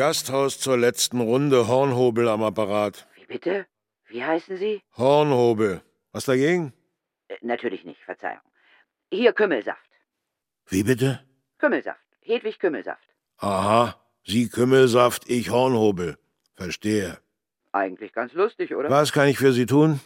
[0.00, 3.06] Gasthaus zur letzten Runde, Hornhobel am Apparat.
[3.16, 3.66] Wie bitte?
[4.08, 4.80] Wie heißen Sie?
[4.96, 5.82] Hornhobel.
[6.10, 6.72] Was dagegen?
[7.28, 8.40] Äh, natürlich nicht, Verzeihung.
[9.12, 9.90] Hier Kümmelsaft.
[10.68, 11.20] Wie bitte?
[11.58, 12.00] Kümmelsaft.
[12.22, 13.06] Hedwig Kümmelsaft.
[13.36, 13.94] Aha.
[14.24, 16.16] Sie Kümmelsaft, ich Hornhobel.
[16.54, 17.18] Verstehe.
[17.72, 18.88] Eigentlich ganz lustig, oder?
[18.88, 20.00] Was kann ich für Sie tun?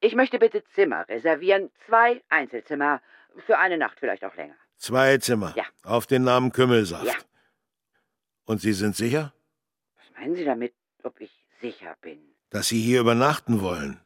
[0.00, 1.72] Ich möchte bitte Zimmer reservieren.
[1.88, 3.02] Zwei Einzelzimmer.
[3.44, 4.54] Für eine Nacht vielleicht auch länger.
[4.76, 5.52] Zwei Zimmer.
[5.56, 5.64] Ja.
[5.82, 7.06] Auf den Namen Kümmelsaft.
[7.06, 7.14] Ja.
[8.46, 9.32] Und Sie sind sicher,
[9.96, 12.18] Was meinen Sie damit, ob ich sicher bin?
[12.50, 14.00] dass Sie hier übernachten wollen?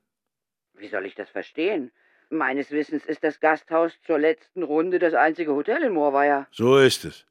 [0.75, 1.93] Wie soll ich das verstehen?
[2.31, 6.47] Meines Wissens ist das Gasthaus zur letzten Runde das einzige Hotel in Moorweier.
[6.51, 7.27] So ist es.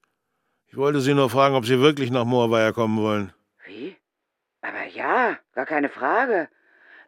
[0.67, 3.33] Ich wollte Sie nur fragen, ob Sie wirklich nach Moorweier kommen wollen.
[3.65, 3.95] Wie?
[4.61, 6.47] Aber ja, gar keine Frage.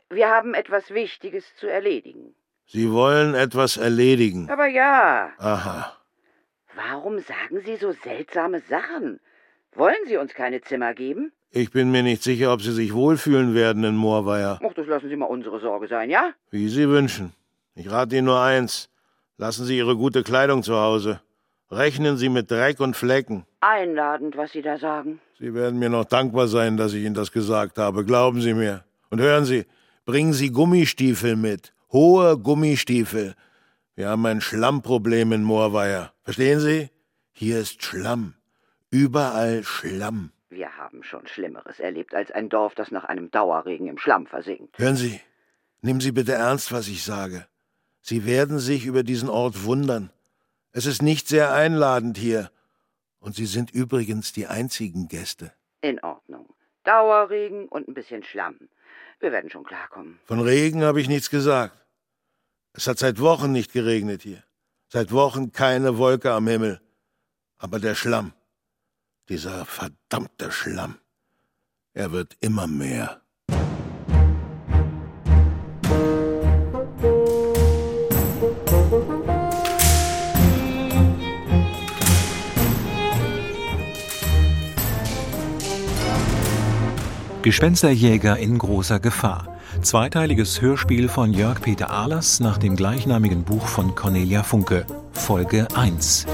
[0.10, 2.34] Wir haben etwas Wichtiges zu erledigen.
[2.66, 4.50] Sie wollen etwas erledigen.
[4.50, 5.96] Aber ja, Aha.
[6.76, 9.20] warum sagen Sie so seltsame Sachen?
[9.76, 11.32] Wollen Sie uns keine Zimmer geben?
[11.52, 14.60] Ich bin mir nicht sicher, ob Sie sich wohlfühlen werden in Moorweier.
[14.64, 16.32] Ach, das lassen Sie mal unsere Sorge sein, ja?
[16.50, 17.34] Wie Sie wünschen.
[17.76, 18.90] Ich rate Ihnen nur eins.
[19.38, 21.22] Lassen Sie Ihre gute Kleidung zu Hause.
[21.70, 23.46] Rechnen Sie mit Dreck und Flecken.
[23.62, 25.20] Einladend, was Sie da sagen.
[25.40, 28.06] Sie werden mir noch dankbar sein, dass ich Ihnen das gesagt habe.
[28.06, 28.84] Glauben Sie mir.
[29.10, 29.66] Und hören Sie,
[30.06, 31.74] bringen Sie Gummistiefel mit.
[31.92, 33.36] Hohe Gummistiefel.
[33.96, 36.14] Wir haben ein Schlammproblem in Moorweier.
[36.24, 36.90] Verstehen Sie?
[37.32, 38.36] Hier ist Schlamm.
[38.92, 40.32] Überall Schlamm.
[40.50, 44.78] Wir haben schon Schlimmeres erlebt als ein Dorf, das nach einem Dauerregen im Schlamm versinkt.
[44.78, 45.22] Hören Sie,
[45.82, 47.48] nehmen Sie bitte ernst, was ich sage.
[48.02, 50.12] Sie werden sich über diesen Ort wundern.
[50.74, 52.52] Es ist nicht sehr einladend hier.
[53.20, 55.54] Und Sie sind übrigens die einzigen Gäste.
[55.80, 56.54] In Ordnung.
[56.84, 58.58] Dauerregen und ein bisschen Schlamm.
[59.22, 60.20] Wir werden schon klarkommen.
[60.26, 61.78] Von Regen habe ich nichts gesagt.
[62.74, 64.44] Es hat seit Wochen nicht geregnet hier.
[64.90, 66.82] Seit Wochen keine Wolke am Himmel.
[67.58, 68.34] Aber der Schlamm,
[69.30, 70.98] dieser verdammte Schlamm,
[71.94, 73.22] er wird immer mehr.
[87.42, 89.58] Gespensterjäger in großer Gefahr.
[89.82, 94.86] Zweiteiliges Hörspiel von Jörg Peter Ahlers nach dem gleichnamigen Buch von Cornelia Funke.
[95.12, 96.28] Folge 1.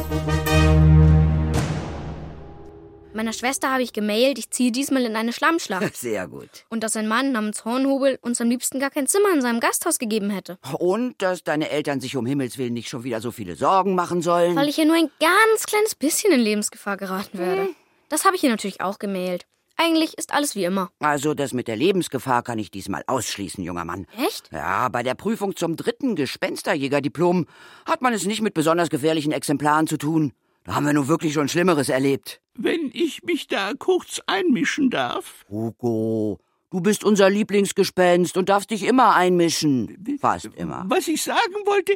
[3.17, 5.97] Meiner Schwester habe ich gemailt, ich ziehe diesmal in eine Schlammschlacht.
[5.97, 6.49] Sehr gut.
[6.69, 9.97] Und dass ein Mann namens Hornhobel uns am liebsten gar kein Zimmer in seinem Gasthaus
[9.97, 10.59] gegeben hätte.
[10.77, 14.21] Und dass deine Eltern sich um Himmels Willen nicht schon wieder so viele Sorgen machen
[14.21, 14.55] sollen.
[14.55, 17.69] Weil ich ja nur ein ganz kleines bisschen in Lebensgefahr geraten werde.
[18.07, 19.47] Das habe ich ihr natürlich auch gemailt.
[19.77, 20.91] Eigentlich ist alles wie immer.
[20.99, 24.05] Also das mit der Lebensgefahr kann ich diesmal ausschließen, junger Mann.
[24.27, 24.51] Echt?
[24.51, 27.47] Ja, bei der Prüfung zum dritten Gespensterjägerdiplom
[27.87, 30.33] hat man es nicht mit besonders gefährlichen Exemplaren zu tun.
[30.67, 32.41] Da haben wir nun wirklich schon Schlimmeres erlebt.
[32.53, 35.45] Wenn ich mich da kurz einmischen darf.
[35.49, 36.41] Hugo,
[36.71, 40.17] du bist unser Lieblingsgespenst und darfst dich immer einmischen.
[40.19, 40.83] Fast immer.
[40.89, 41.95] Was ich sagen wollte,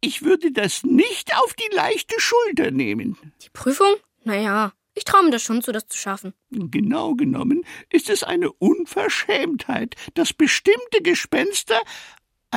[0.00, 3.18] ich würde das nicht auf die leichte Schulter nehmen.
[3.42, 3.92] Die Prüfung?
[4.22, 6.32] Naja, ich traue mir das schon zu, das zu schaffen.
[6.50, 11.80] Genau genommen ist es eine Unverschämtheit, dass bestimmte Gespenster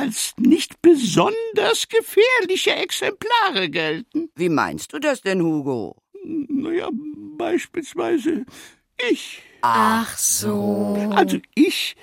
[0.00, 4.30] als nicht besonders gefährliche Exemplare gelten.
[4.34, 5.96] Wie meinst du das denn, Hugo?
[6.24, 6.88] Naja,
[7.36, 8.46] beispielsweise
[9.10, 9.42] ich.
[9.60, 11.10] Ach so.
[11.14, 11.96] Also ich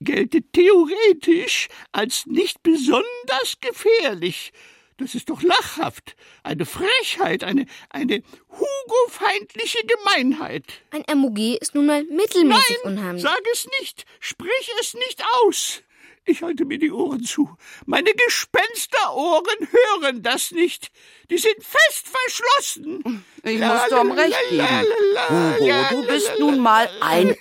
[0.00, 4.52] gelte theoretisch als nicht besonders gefährlich.
[4.98, 6.16] Das ist doch lachhaft.
[6.42, 10.64] Eine Frechheit, eine, eine Hugo-feindliche Gemeinheit.
[10.90, 13.22] Ein MUG ist nun mal mittelmäßig Nein, unheimlich.
[13.22, 14.04] sag es nicht.
[14.18, 15.82] Sprich es nicht aus.
[16.28, 17.56] Ich halte mir die Ohren zu.
[17.86, 20.90] Meine Gespensterohren hören das nicht.
[21.30, 23.24] Die sind fest verschlossen.
[23.44, 24.66] Ich muss Tom recht geben.
[25.28, 27.36] Hugo, du bist nun mal ein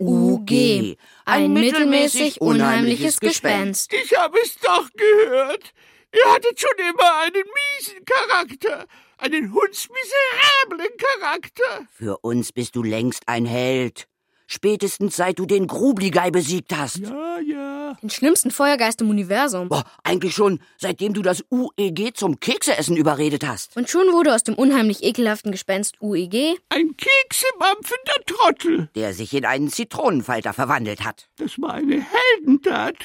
[0.00, 0.96] MUG.
[1.24, 3.92] Ein mittelmäßig unheimliches Gespenst.
[3.92, 5.72] Ich habe es doch gehört.
[6.12, 7.44] Ihr hattet schon immer einen
[7.78, 8.86] miesen Charakter.
[9.16, 11.86] Einen hundsmiserablen Charakter.
[11.92, 14.08] Für uns bist du längst ein Held.
[14.46, 16.98] Spätestens seit du den Grubligei besiegt hast.
[16.98, 17.94] Ja, ja.
[18.02, 19.68] Den schlimmsten Feuergeist im Universum.
[19.68, 23.76] Boah, eigentlich schon, seitdem du das UEG zum Kekseessen überredet hast.
[23.76, 28.88] Und schon wurde aus dem unheimlich ekelhaften Gespenst UEG Ein keksemampfender Trottel.
[28.94, 31.28] Der sich in einen Zitronenfalter verwandelt hat.
[31.36, 32.96] Das war eine Heldentat.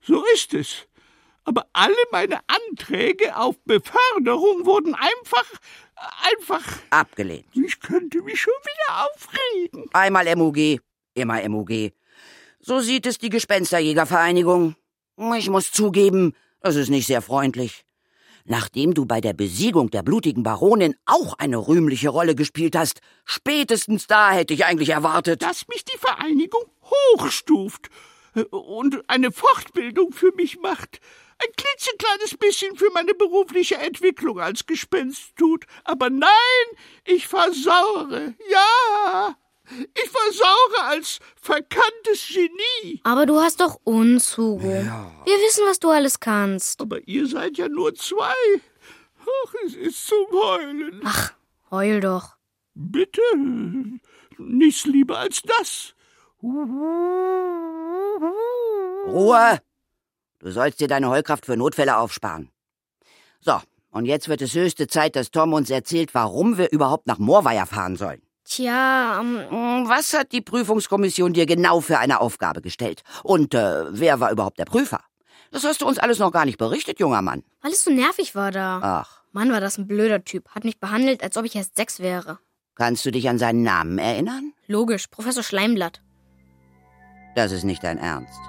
[0.00, 0.86] So ist es.
[1.44, 5.44] Aber alle meine Anträge auf Beförderung wurden einfach,
[6.22, 6.64] einfach.
[6.90, 7.46] Abgelehnt.
[7.52, 9.90] Ich könnte mich schon wieder aufregen.
[9.92, 10.80] Einmal MUG,
[11.14, 11.92] immer MUG.
[12.60, 14.76] So sieht es die Gespensterjägervereinigung.
[15.36, 17.84] Ich muss zugeben, das ist nicht sehr freundlich.
[18.44, 24.06] Nachdem du bei der Besiegung der blutigen Baronin auch eine rühmliche Rolle gespielt hast, spätestens
[24.06, 25.42] da hätte ich eigentlich erwartet.
[25.42, 26.64] Dass mich die Vereinigung
[27.14, 27.88] hochstuft
[28.50, 31.00] und eine Fortbildung für mich macht.
[31.42, 35.64] Ein klitzekleines bisschen für meine berufliche Entwicklung als Gespenst tut.
[35.84, 36.30] Aber nein,
[37.04, 38.34] ich versaure.
[38.50, 39.36] Ja,
[39.70, 43.00] ich versaure als verkanntes Genie.
[43.04, 44.66] Aber du hast doch uns, Hugo.
[44.66, 45.10] Ja.
[45.24, 46.82] Wir wissen, was du alles kannst.
[46.82, 48.34] Aber ihr seid ja nur zwei.
[49.20, 51.00] Ach, es ist zum Heulen.
[51.04, 51.32] Ach,
[51.70, 52.36] heul doch.
[52.74, 53.22] Bitte,
[54.38, 55.94] nichts lieber als das.
[59.06, 59.60] Ruhe!
[60.40, 62.50] Du sollst dir deine Heulkraft für Notfälle aufsparen.
[63.40, 63.60] So,
[63.90, 67.66] und jetzt wird es höchste Zeit, dass Tom uns erzählt, warum wir überhaupt nach Moorweier
[67.66, 68.22] fahren sollen.
[68.44, 73.02] Tja, ähm, was hat die Prüfungskommission dir genau für eine Aufgabe gestellt?
[73.22, 75.00] Und äh, wer war überhaupt der Prüfer?
[75.52, 77.44] Das hast du uns alles noch gar nicht berichtet, junger Mann.
[77.60, 78.80] Weil es so nervig war da.
[78.82, 79.22] Ach.
[79.32, 80.48] Mann, war das ein blöder Typ.
[80.50, 82.38] Hat mich behandelt, als ob ich erst sechs wäre.
[82.74, 84.52] Kannst du dich an seinen Namen erinnern?
[84.66, 86.00] Logisch, Professor Schleimblatt.
[87.36, 88.40] Das ist nicht dein Ernst.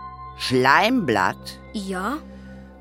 [0.42, 1.60] Schleimblatt?
[1.72, 2.18] Ja.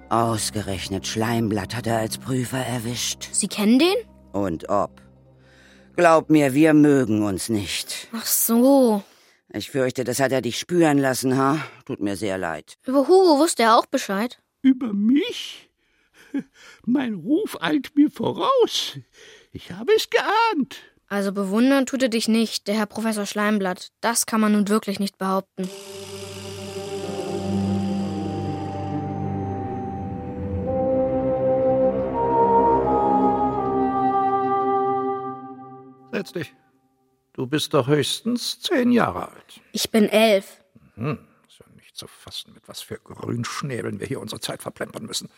[0.09, 3.29] Ausgerechnet Schleimblatt hat er als Prüfer erwischt.
[3.33, 3.95] Sie kennen den?
[4.33, 5.03] Und ob.
[5.95, 8.09] Glaub mir, wir mögen uns nicht.
[8.12, 9.03] Ach so.
[9.53, 11.59] Ich fürchte, das hat er dich spüren lassen, ha?
[11.85, 12.79] Tut mir sehr leid.
[12.87, 14.39] Über Hugo wusste er auch Bescheid.
[14.63, 15.69] Über mich?
[16.87, 18.97] Mein Ruf eilt mir voraus.
[19.53, 20.79] Ich habe es geahnt.
[21.09, 23.91] Also bewundern tut er dich nicht, der Herr Professor Schleimblatt.
[24.01, 25.69] Das kann man nun wirklich nicht behaupten.
[36.20, 36.55] Setz dich.
[37.32, 39.62] Du bist doch höchstens zehn Jahre alt.
[39.72, 40.62] Ich bin elf.
[40.96, 41.19] Hm,
[41.49, 45.31] ist ja nicht zu fassen, mit was für Grünschnäbeln wir hier unsere Zeit verplempern müssen.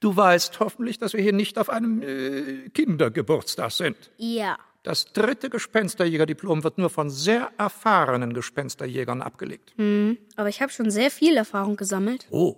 [0.00, 3.98] Du weißt hoffentlich, dass wir hier nicht auf einem äh, Kindergeburtstag sind.
[4.16, 4.56] Ja.
[4.82, 9.74] Das dritte Gespensterjägerdiplom wird nur von sehr erfahrenen Gespensterjägern abgelegt.
[9.76, 12.26] Hm, aber ich habe schon sehr viel Erfahrung gesammelt.
[12.30, 12.56] Oh,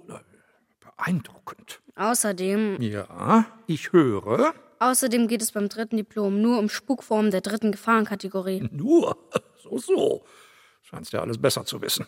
[0.78, 1.80] beeindruckend.
[1.96, 2.80] Außerdem.
[2.80, 4.54] Ja, ich höre.
[4.80, 8.68] Außerdem geht es beim dritten Diplom nur um Spukformen der dritten Gefahrenkategorie.
[8.72, 9.16] Nur?
[9.60, 10.24] So, so.
[10.82, 12.06] Scheinst ja alles besser zu wissen.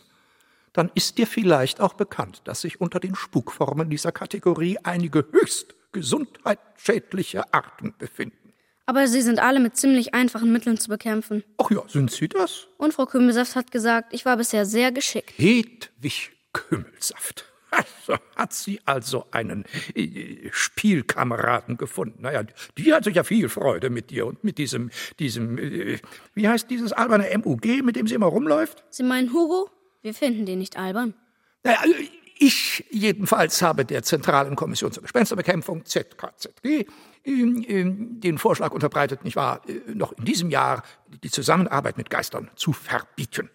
[0.72, 5.75] Dann ist dir vielleicht auch bekannt, dass sich unter den Spukformen dieser Kategorie einige höchst
[5.93, 8.55] gesundheitsschädliche Arten befinden.
[8.87, 11.44] Aber sie sind alle mit ziemlich einfachen Mitteln zu bekämpfen.
[11.58, 12.69] Ach ja, sind sie das?
[12.78, 15.32] Und Frau Kümmelsaft hat gesagt, ich war bisher sehr geschickt.
[15.37, 17.44] Hedwig Kümmelsaft.
[17.70, 19.64] Also hat sie also einen
[19.94, 22.22] äh, Spielkameraden gefunden.
[22.22, 22.43] Naja,
[22.76, 25.99] die hat sich ja viel Freude mit dir und mit diesem, diesem, äh,
[26.34, 28.82] wie heißt dieses alberne MUG, mit dem sie immer rumläuft?
[28.90, 29.70] Sie meinen Hugo?
[30.02, 31.14] Wir finden den nicht albern.
[31.62, 31.94] Naja, also
[32.43, 36.87] ich jedenfalls habe der Zentralen Kommission zur Gespensterbekämpfung, ZKZG,
[37.26, 40.82] den Vorschlag unterbreitet, nicht wahr, äh, noch in diesem Jahr
[41.22, 43.50] die Zusammenarbeit mit Geistern zu verbieten.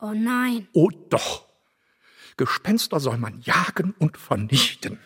[0.00, 0.68] Oh nein.
[0.74, 1.49] Oh doch.
[2.40, 4.98] Gespenster soll man jagen und vernichten.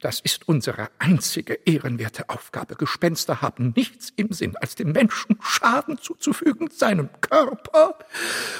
[0.00, 2.76] Das ist unsere einzige ehrenwerte Aufgabe.
[2.76, 7.98] Gespenster haben nichts im Sinn, als dem Menschen Schaden zuzufügen, seinem Körper,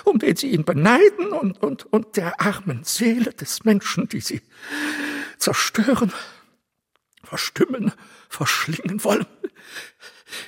[0.02, 4.42] um den sie ihn beneiden und, und, und der armen Seele des Menschen, die sie
[5.36, 6.12] zerstören,
[7.22, 7.92] verstümmeln,
[8.28, 9.26] verschlingen wollen.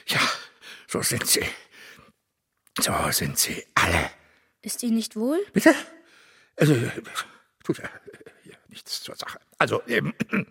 [0.07, 0.21] Ja,
[0.89, 1.45] so sind sie.
[2.81, 4.11] So sind sie alle.
[4.61, 5.39] Ist Ihnen nicht wohl?
[5.53, 5.73] Bitte?
[6.57, 6.75] Also,
[7.65, 7.89] tut ja
[8.71, 9.39] nichts zur Sache.
[9.59, 10.15] Also, ähm,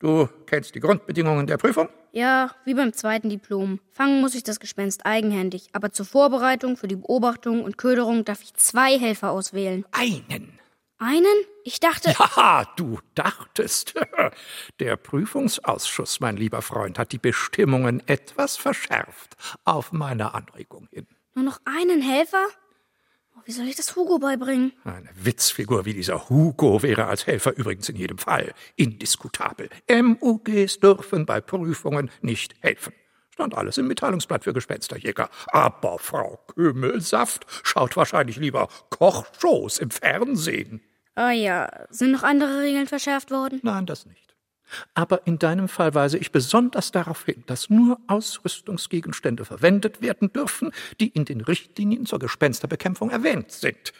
[0.00, 1.88] du kennst die Grundbedingungen der Prüfung?
[2.12, 3.80] Ja, wie beim zweiten Diplom.
[3.92, 8.42] Fangen muss ich das Gespenst eigenhändig, aber zur Vorbereitung, für die Beobachtung und Köderung darf
[8.42, 9.84] ich zwei Helfer auswählen.
[9.92, 10.58] Einen.
[10.98, 11.44] Einen?
[11.64, 12.12] Ich dachte.
[12.36, 13.94] Ja, du dachtest.
[14.80, 21.06] Der Prüfungsausschuss, mein lieber Freund, hat die Bestimmungen etwas verschärft, auf meine Anregung hin.
[21.34, 22.46] Nur noch einen Helfer?
[23.44, 24.72] Wie soll ich das Hugo beibringen?
[24.84, 29.70] Eine Witzfigur wie dieser Hugo wäre als Helfer übrigens in jedem Fall indiskutabel.
[29.90, 32.92] MUGs dürfen bei Prüfungen nicht helfen.
[33.30, 35.30] Stand alles im Mitteilungsblatt für Gespensterjäger.
[35.48, 40.82] Aber Frau Kümmelsaft schaut wahrscheinlich lieber Kochshows im Fernsehen.
[41.14, 43.60] Ah ja, sind noch andere Regeln verschärft worden?
[43.62, 44.29] Nein, das nicht.
[44.94, 50.72] Aber in deinem Fall weise ich besonders darauf hin, dass nur Ausrüstungsgegenstände verwendet werden dürfen,
[51.00, 53.92] die in den Richtlinien zur Gespensterbekämpfung erwähnt sind.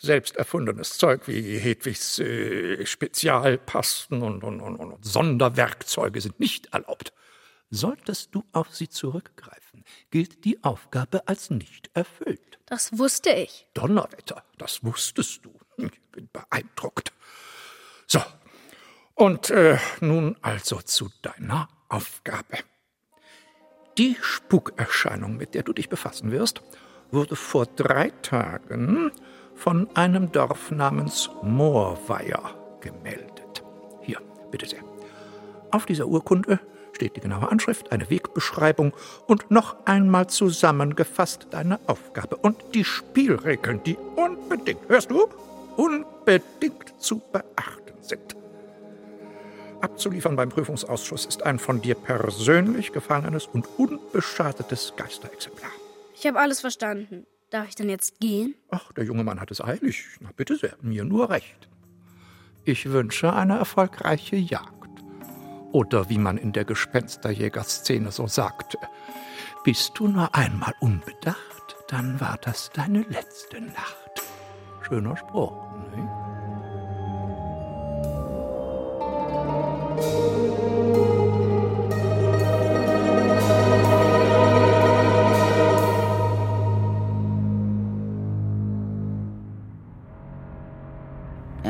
[0.00, 7.12] Selbst erfundenes Zeug wie Hedwigs äh, Spezialpasten und, und, und, und Sonderwerkzeuge sind nicht erlaubt.
[7.70, 12.58] Solltest du auf sie zurückgreifen, gilt die Aufgabe als nicht erfüllt.
[12.66, 13.66] Das wusste ich.
[13.74, 15.52] Donnerwetter, das wusstest du.
[15.76, 17.12] Ich bin beeindruckt.
[18.06, 18.20] So,
[19.18, 22.58] Und äh, nun also zu deiner Aufgabe.
[23.98, 26.62] Die Spukerscheinung, mit der du dich befassen wirst,
[27.10, 29.10] wurde vor drei Tagen
[29.56, 33.64] von einem Dorf namens Moorweier gemeldet.
[34.02, 34.20] Hier,
[34.52, 34.84] bitte sehr.
[35.72, 36.60] Auf dieser Urkunde
[36.92, 38.92] steht die genaue Anschrift, eine Wegbeschreibung
[39.26, 45.28] und noch einmal zusammengefasst deine Aufgabe und die Spielregeln, die unbedingt, hörst du,
[45.76, 48.37] unbedingt zu beachten sind.
[49.80, 55.70] Abzuliefern beim Prüfungsausschuss ist ein von dir persönlich gefallenes und unbeschadetes Geisterexemplar.
[56.14, 57.26] Ich habe alles verstanden.
[57.50, 58.54] Darf ich denn jetzt gehen?
[58.70, 60.04] Ach, der junge Mann hat es eilig.
[60.20, 61.68] Na bitte sehr, mir nur recht.
[62.64, 64.74] Ich wünsche eine erfolgreiche Jagd.
[65.72, 68.78] Oder wie man in der Gespensterjäger-Szene so sagte,
[69.64, 74.22] bist du nur einmal unbedacht, dann war das deine letzte Nacht.
[74.82, 75.52] Schöner Spruch,
[75.94, 76.27] ne?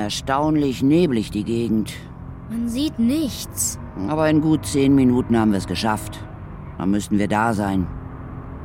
[0.08, 1.92] Erstaunlich neblig die Gegend.
[2.48, 3.78] Man sieht nichts.
[4.08, 6.18] Aber in gut zehn Minuten haben wir es geschafft.
[6.78, 7.86] Dann müssten wir da sein.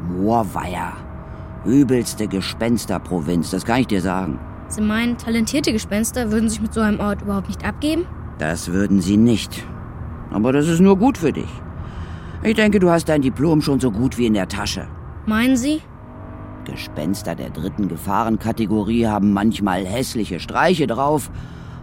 [0.08, 0.94] Moorweier.
[1.66, 4.40] Übelste Gespensterprovinz, das kann ich dir sagen.
[4.70, 8.06] Sie meinen, talentierte Gespenster würden sich mit so einem Ort überhaupt nicht abgeben?
[8.38, 9.66] Das würden sie nicht.
[10.32, 11.52] Aber das ist nur gut für dich.
[12.42, 14.88] Ich denke, du hast dein Diplom schon so gut wie in der Tasche.
[15.26, 15.82] Meinen Sie?
[16.66, 21.30] Gespenster der dritten Gefahrenkategorie haben manchmal hässliche Streiche drauf,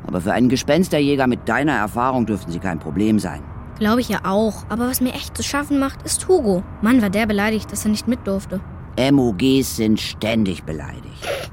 [0.07, 3.43] aber für einen Gespensterjäger mit deiner Erfahrung dürften sie kein Problem sein.
[3.79, 4.65] Glaube ich ja auch.
[4.69, 6.63] Aber was mir echt zu schaffen macht, ist Hugo.
[6.83, 8.61] Mann, war der beleidigt, dass er nicht mit durfte.
[8.99, 11.51] MOGs sind ständig beleidigt.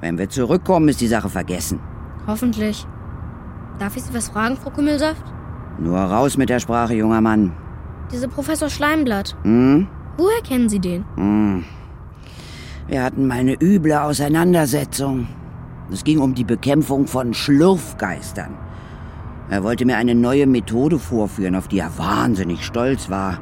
[0.00, 1.80] Wenn wir zurückkommen, ist die Sache vergessen.
[2.26, 2.86] Hoffentlich.
[3.78, 5.22] Darf ich Sie was fragen, Frau Kümmelsaft?
[5.78, 7.52] Nur raus mit der Sprache, junger Mann.
[8.10, 9.36] Dieser Professor Schleimblatt.
[9.42, 9.86] Hm?
[10.16, 11.04] Woher kennen Sie den?
[11.16, 11.64] Hm.
[12.90, 15.28] Wir hatten mal eine üble Auseinandersetzung.
[15.92, 18.58] Es ging um die Bekämpfung von Schlurfgeistern.
[19.48, 23.38] Er wollte mir eine neue Methode vorführen, auf die er wahnsinnig stolz war.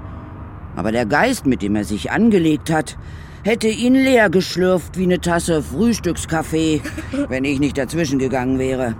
[0.76, 2.98] Aber der Geist, mit dem er sich angelegt hat,
[3.42, 6.82] hätte ihn leer geschlürft wie eine Tasse Frühstückskaffee,
[7.30, 8.96] wenn ich nicht dazwischen gegangen wäre.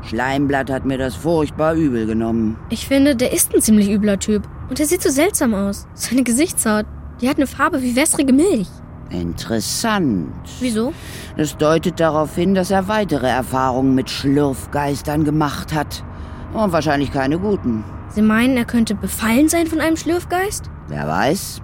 [0.00, 2.56] Schleimblatt hat mir das furchtbar übel genommen.
[2.70, 4.48] Ich finde, der ist ein ziemlich übler Typ.
[4.70, 5.86] Und er sieht so seltsam aus.
[5.92, 6.86] Seine Gesichtshaut,
[7.20, 8.68] die hat eine Farbe wie wässrige Milch.
[9.10, 10.32] Interessant.
[10.60, 10.92] Wieso?
[11.36, 16.04] Das deutet darauf hin, dass er weitere Erfahrungen mit Schlürfgeistern gemacht hat.
[16.52, 17.84] Und wahrscheinlich keine guten.
[18.10, 20.70] Sie meinen, er könnte befallen sein von einem Schlürfgeist?
[20.88, 21.60] Wer weiß?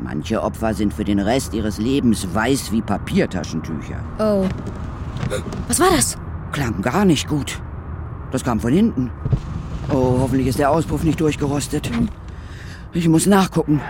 [0.00, 3.96] Manche Opfer sind für den Rest ihres Lebens weiß wie Papiertaschentücher.
[4.18, 4.46] Oh.
[5.66, 6.16] Was war das?
[6.52, 7.60] Klang gar nicht gut.
[8.30, 9.10] Das kam von hinten.
[9.90, 11.90] Oh, hoffentlich ist der Auspuff nicht durchgerostet.
[12.92, 13.80] Ich muss nachgucken.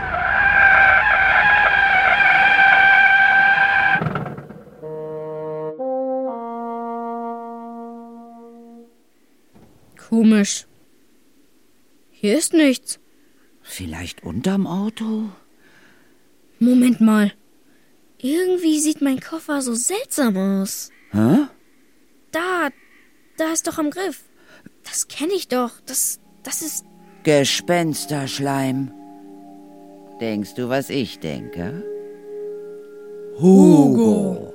[10.09, 10.67] Komisch.
[12.11, 12.99] Hier ist nichts.
[13.61, 15.29] Vielleicht unterm Auto?
[16.59, 17.33] Moment mal.
[18.19, 20.91] Irgendwie sieht mein Koffer so seltsam aus.
[21.13, 21.47] Hä?
[22.33, 22.71] Da,
[23.37, 24.25] da ist doch am Griff.
[24.85, 25.73] Das kenne ich doch.
[25.85, 26.85] Das, das ist.
[27.25, 28.91] Gespensterschleim.
[30.21, 31.85] Denkst du, was ich denke?
[33.39, 34.55] Hugo.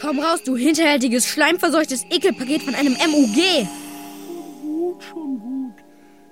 [0.00, 3.66] Komm raus, du hinterhältiges, schleimverseuchtes Ekelpaket von einem MUG.
[4.96, 5.84] Gut, schon gut.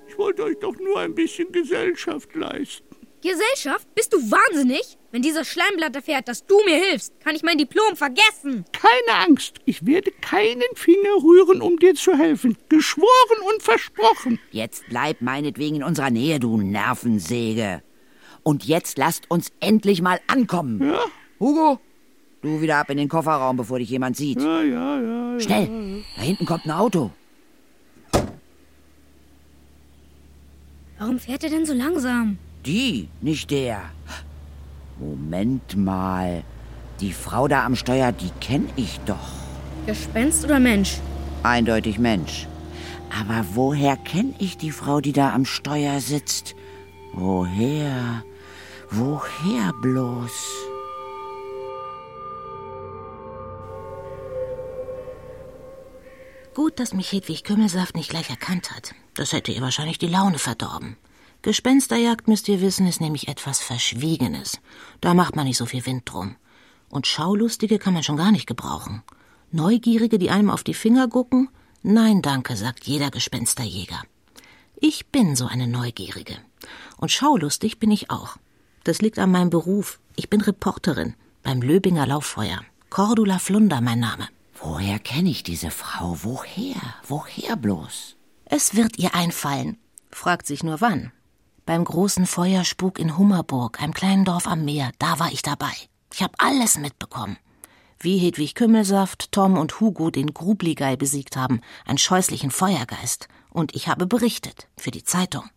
[0.09, 2.97] Ich wollte euch doch nur ein bisschen Gesellschaft leisten.
[3.21, 3.87] Gesellschaft?
[3.95, 4.97] Bist du wahnsinnig?
[5.11, 8.65] Wenn dieser Schleimblatt erfährt, dass du mir hilfst, kann ich mein Diplom vergessen.
[8.73, 12.57] Keine Angst, ich werde keinen Finger rühren, um dir zu helfen.
[12.71, 13.07] Geschworen
[13.53, 14.39] und versprochen.
[14.51, 17.83] Jetzt bleib meinetwegen in unserer Nähe, du Nervensäge.
[18.43, 20.83] Und jetzt lasst uns endlich mal ankommen.
[20.87, 21.05] Ja?
[21.39, 21.81] Hugo,
[22.41, 24.41] du wieder ab in den Kofferraum, bevor dich jemand sieht.
[24.41, 25.33] Ja, ja, ja.
[25.33, 25.41] ja.
[25.41, 27.11] Schnell, da hinten kommt ein Auto.
[30.99, 32.39] Warum fährt er denn so langsam?
[32.65, 33.83] Die, nicht der.
[34.99, 36.45] Moment mal.
[37.01, 39.33] Die Frau da am Steuer, die kenn ich doch.
[39.87, 40.99] Gespenst oder Mensch?
[41.43, 42.47] Eindeutig Mensch.
[43.11, 46.55] Aber woher kenn ich die Frau, die da am Steuer sitzt?
[47.13, 48.25] Woher?
[48.91, 50.33] Woher bloß?
[56.55, 58.95] Gut, dass mich Hedwig Kümmelsaft nicht gleich erkannt hat.
[59.15, 60.97] Das hätte ihr wahrscheinlich die Laune verdorben.
[61.43, 64.61] Gespensterjagd, müsst ihr wissen, ist nämlich etwas Verschwiegenes.
[65.01, 66.37] Da macht man nicht so viel Wind drum.
[66.89, 69.03] Und Schaulustige kann man schon gar nicht gebrauchen.
[69.51, 71.49] Neugierige, die einem auf die Finger gucken?
[71.83, 74.03] Nein, danke, sagt jeder Gespensterjäger.
[74.77, 76.37] Ich bin so eine Neugierige.
[76.97, 78.37] Und schaulustig bin ich auch.
[78.85, 80.01] Das liegt an meinem Beruf.
[80.17, 82.61] Ich bin Reporterin beim Löbinger Lauffeuer.
[82.91, 84.29] Cordula Flunder mein Name.
[84.55, 86.19] Woher kenne ich diese Frau?
[86.23, 86.81] Woher?
[87.07, 88.17] Woher bloß?
[88.47, 89.79] Es wird ihr einfallen.
[90.11, 91.13] Fragt sich nur wann.
[91.67, 95.73] Beim großen Feuerspuk in Hummerburg, einem kleinen Dorf am Meer, da war ich dabei.
[96.13, 97.39] Ich habe alles mitbekommen.
[97.99, 103.29] Wie Hedwig Kümmelsaft, Tom und Hugo den Grubligei besiegt haben, einen scheußlichen Feuergeist.
[103.49, 105.49] Und ich habe berichtet für die Zeitung.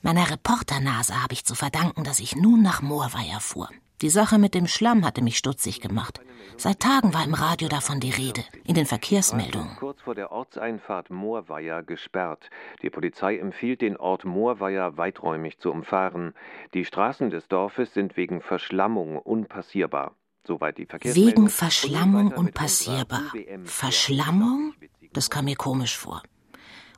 [0.00, 3.68] Meiner Reporternase habe ich zu verdanken, dass ich nun nach Moorweier fuhr.
[4.02, 6.20] Die Sache mit dem Schlamm hatte mich stutzig gemacht.
[6.56, 9.76] Seit Tagen war im Radio davon die Rede, in den Verkehrsmeldungen.
[9.78, 12.50] Kurz vor der Ortseinfahrt Moorweier gesperrt.
[12.82, 16.34] Die Polizei empfiehlt, den Ort Moorweier weiträumig zu umfahren.
[16.74, 20.14] Die Straßen des Dorfes sind wegen Verschlammung unpassierbar.
[20.46, 23.32] Soweit die Wegen Verschlammung unpassierbar.
[23.64, 24.74] Verschlammung?
[25.12, 26.22] Das kam mir komisch vor.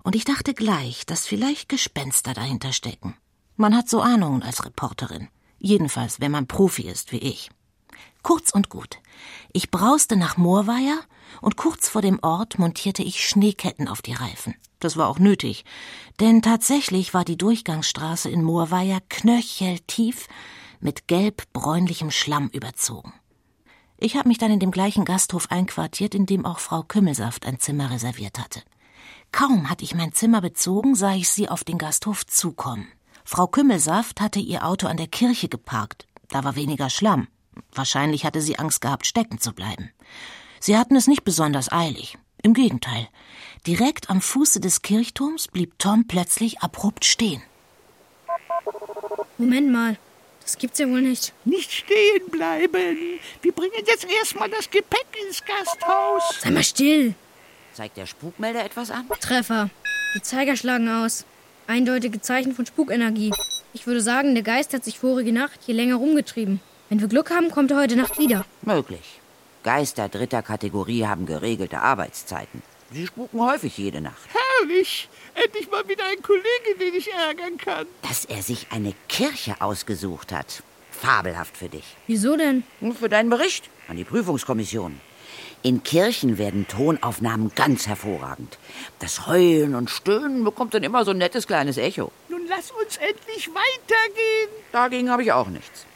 [0.03, 3.17] Und ich dachte gleich, dass vielleicht Gespenster dahinter stecken.
[3.57, 5.29] Man hat so Ahnungen als Reporterin.
[5.59, 7.51] Jedenfalls, wenn man Profi ist wie ich.
[8.23, 8.99] Kurz und gut.
[9.53, 10.99] Ich brauste nach Moorweier
[11.41, 14.55] und kurz vor dem Ort montierte ich Schneeketten auf die Reifen.
[14.81, 15.65] Das war auch nötig,
[16.21, 20.29] denn tatsächlich war die Durchgangsstraße in Moorweier knöcheltief
[20.81, 23.13] mit gelb-bräunlichem Schlamm überzogen.
[23.99, 27.59] Ich habe mich dann in dem gleichen Gasthof einquartiert, in dem auch Frau Kümmelsaft ein
[27.61, 28.61] Zimmer reserviert hatte.
[29.33, 32.89] Kaum hatte ich mein Zimmer bezogen, sah ich sie auf den Gasthof zukommen.
[33.29, 36.07] Frau Kümmelsaft hatte ihr Auto an der Kirche geparkt.
[36.29, 37.27] Da war weniger Schlamm.
[37.75, 39.91] Wahrscheinlich hatte sie Angst gehabt, stecken zu bleiben.
[40.61, 42.17] Sie hatten es nicht besonders eilig.
[42.43, 43.09] Im Gegenteil.
[43.67, 47.43] Direkt am Fuße des Kirchturms blieb Tom plötzlich abrupt stehen.
[49.39, 49.99] Moment mal.
[50.43, 51.33] Das gibt's ja wohl nicht.
[51.45, 53.19] Nicht stehen bleiben.
[53.43, 56.23] Wir bringen jetzt erstmal das Gepäck ins Gasthaus.
[56.43, 57.17] Sei mal still.
[57.73, 59.09] Zeigt der Spukmelder etwas an?
[59.21, 59.69] Treffer.
[60.15, 61.25] Die Zeiger schlagen aus.
[61.69, 63.33] Eindeutige Zeichen von Spukenergie.
[63.73, 66.61] Ich würde sagen, der Geist hat sich vorige Nacht hier länger rumgetrieben.
[66.89, 68.45] Wenn wir Glück haben, kommt er heute Nacht wieder.
[68.63, 69.21] Möglich.
[69.65, 72.63] Geister dritter Kategorie haben geregelte Arbeitszeiten.
[72.93, 74.29] Sie spuken häufig jede Nacht.
[74.61, 75.09] Herrlich.
[75.35, 77.87] Endlich mal wieder ein Kollege, den ich ärgern kann.
[78.03, 80.63] Dass er sich eine Kirche ausgesucht hat.
[80.93, 81.97] Fabelhaft für dich.
[82.07, 82.63] Wieso denn?
[82.81, 85.01] Nur für deinen Bericht an die Prüfungskommission.
[85.63, 88.59] In Kirchen werden Tonaufnahmen ganz hervorragend.
[89.01, 92.13] Das Heulen und Stöhnen bekommt dann immer so ein nettes kleines Echo.
[92.29, 94.51] Nun lass uns endlich weitergehen.
[94.73, 95.87] Dagegen habe ich auch nichts.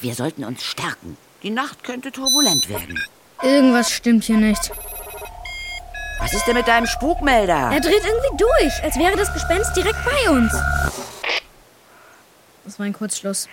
[0.00, 1.16] Wir sollten uns stärken.
[1.42, 3.00] Die Nacht könnte turbulent werden.
[3.42, 4.70] Irgendwas stimmt hier nicht.
[6.20, 7.70] Was ist denn mit deinem Spukmelder?
[7.72, 10.52] Er dreht irgendwie durch, als wäre das Gespenst direkt bei uns.
[12.64, 13.48] Das war ein Kurzschluss.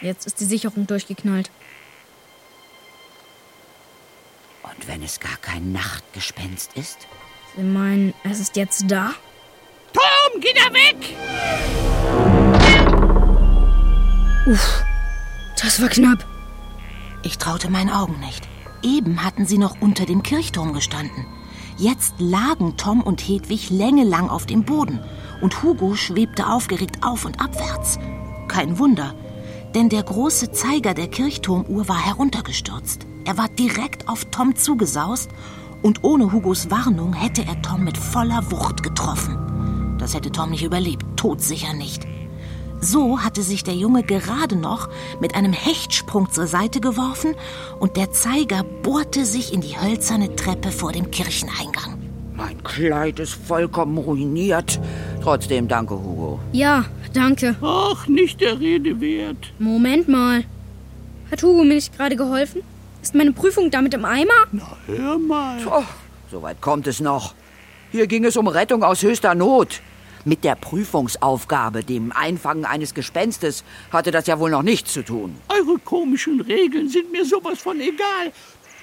[0.00, 1.50] Jetzt ist die Sicherung durchgeknallt.
[4.66, 7.06] Und wenn es gar kein Nachtgespenst ist?
[7.56, 9.12] Sie meinen, es ist jetzt da?
[9.92, 11.16] Tom, geh da weg!
[14.46, 14.82] Uff,
[15.60, 16.26] das war knapp.
[17.22, 18.46] Ich traute meinen Augen nicht.
[18.82, 21.26] Eben hatten sie noch unter dem Kirchturm gestanden.
[21.78, 25.00] Jetzt lagen Tom und Hedwig längelang auf dem Boden
[25.40, 27.98] und Hugo schwebte aufgeregt auf und abwärts.
[28.48, 29.14] Kein Wunder,
[29.74, 33.06] denn der große Zeiger der Kirchturmuhr war heruntergestürzt.
[33.26, 35.30] Er war direkt auf Tom zugesaust
[35.82, 39.96] und ohne Hugos Warnung hätte er Tom mit voller Wucht getroffen.
[39.98, 42.06] Das hätte Tom nicht überlebt, todsicher nicht.
[42.80, 44.88] So hatte sich der Junge gerade noch
[45.20, 47.34] mit einem Hechtsprung zur Seite geworfen
[47.80, 51.98] und der Zeiger bohrte sich in die hölzerne Treppe vor dem Kircheneingang.
[52.36, 54.78] Mein Kleid ist vollkommen ruiniert.
[55.20, 56.38] Trotzdem danke, Hugo.
[56.52, 57.56] Ja, danke.
[57.60, 59.52] Ach, nicht der Rede wert.
[59.58, 60.44] Moment mal.
[61.30, 62.62] Hat Hugo mir nicht gerade geholfen?
[63.06, 64.48] Ist meine Prüfung damit im Eimer?
[64.50, 65.64] Na, hör mal.
[65.64, 65.84] Oh,
[66.28, 67.36] soweit kommt es noch.
[67.92, 69.80] Hier ging es um Rettung aus höchster Not.
[70.24, 75.36] Mit der Prüfungsaufgabe, dem Einfangen eines Gespenstes, hatte das ja wohl noch nichts zu tun.
[75.48, 78.32] Eure komischen Regeln sind mir sowas von egal.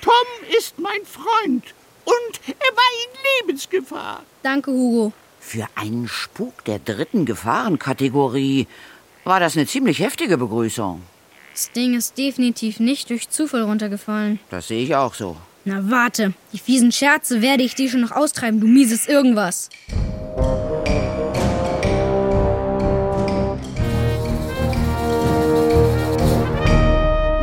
[0.01, 0.13] Tom
[0.57, 1.65] ist mein Freund.
[2.05, 4.23] Und er war in Lebensgefahr.
[4.41, 5.11] Danke, Hugo.
[5.41, 8.67] Für einen Spuk der dritten Gefahrenkategorie
[9.25, 11.01] war das eine ziemlich heftige Begrüßung.
[11.53, 14.39] Das Ding ist definitiv nicht durch Zufall runtergefallen.
[14.49, 15.37] Das sehe ich auch so.
[15.65, 19.69] Na warte, die fiesen Scherze werde ich dir schon noch austreiben, du mieses Irgendwas.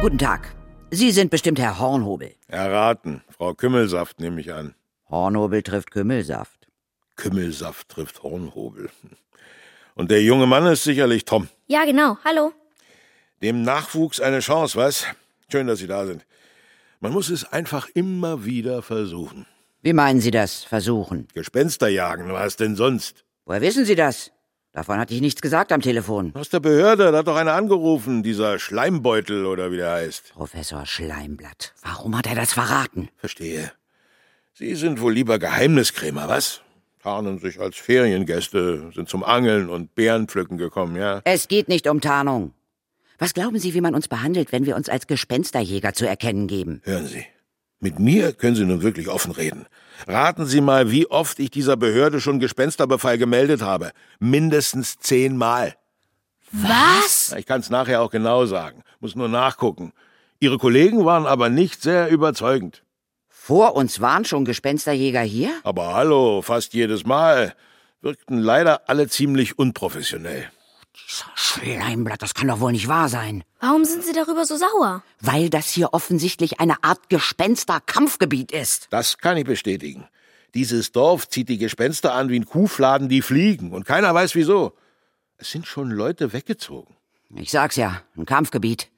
[0.00, 0.56] Guten Tag.
[0.90, 2.34] Sie sind bestimmt Herr Hornhobel.
[2.48, 3.22] Erraten.
[3.30, 4.74] Frau Kümmelsaft nehme ich an.
[5.08, 6.66] Hornhobel trifft Kümmelsaft.
[7.14, 8.90] Kümmelsaft trifft Hornhobel.
[9.94, 11.46] Und der junge Mann ist sicherlich Tom.
[11.68, 12.18] Ja, genau.
[12.24, 12.52] Hallo.
[13.42, 15.06] Dem Nachwuchs eine Chance, was?
[15.50, 16.26] Schön, dass Sie da sind.
[17.00, 19.46] Man muss es einfach immer wieder versuchen.
[19.80, 21.26] Wie meinen Sie das, versuchen?
[21.32, 23.24] Gespenster jagen, was denn sonst?
[23.46, 24.30] Woher wissen Sie das?
[24.72, 26.32] Davon hatte ich nichts gesagt am Telefon.
[26.34, 30.34] Aus der Behörde, da hat doch einer angerufen, dieser Schleimbeutel oder wie der heißt.
[30.34, 31.72] Professor Schleimblatt.
[31.82, 33.08] Warum hat er das verraten?
[33.16, 33.72] Verstehe.
[34.52, 36.60] Sie sind wohl lieber Geheimniskrämer, was?
[37.02, 41.22] Tarnen sich als Feriengäste, sind zum Angeln und Bärenpflücken gekommen, ja?
[41.24, 42.52] Es geht nicht um Tarnung.
[43.20, 46.80] Was glauben Sie, wie man uns behandelt, wenn wir uns als Gespensterjäger zu erkennen geben?
[46.84, 47.26] Hören Sie,
[47.78, 49.66] mit mir können Sie nun wirklich offen reden.
[50.06, 53.92] Raten Sie mal, wie oft ich dieser Behörde schon Gespensterbefall gemeldet habe.
[54.20, 55.74] Mindestens zehnmal.
[56.50, 57.34] Was?
[57.36, 59.92] Ich kann es nachher auch genau sagen, muss nur nachgucken.
[60.38, 62.84] Ihre Kollegen waren aber nicht sehr überzeugend.
[63.28, 65.50] Vor uns waren schon Gespensterjäger hier?
[65.62, 67.54] Aber hallo, fast jedes Mal.
[68.00, 70.50] Wirkten leider alle ziemlich unprofessionell.
[71.08, 73.44] Dieser Schleimblatt, das kann doch wohl nicht wahr sein.
[73.60, 75.02] Warum sind Sie darüber so sauer?
[75.20, 78.88] Weil das hier offensichtlich eine Art Gespenster-Kampfgebiet ist.
[78.90, 80.08] Das kann ich bestätigen.
[80.54, 83.72] Dieses Dorf zieht die Gespenster an wie ein Kuhfladen, die fliegen.
[83.72, 84.76] Und keiner weiß wieso.
[85.36, 86.96] Es sind schon Leute weggezogen.
[87.34, 88.90] Ich sag's ja, ein Kampfgebiet.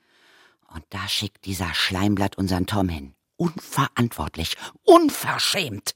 [0.74, 3.14] Und da schickt dieser Schleimblatt unseren Tom hin.
[3.36, 5.94] Unverantwortlich, unverschämt.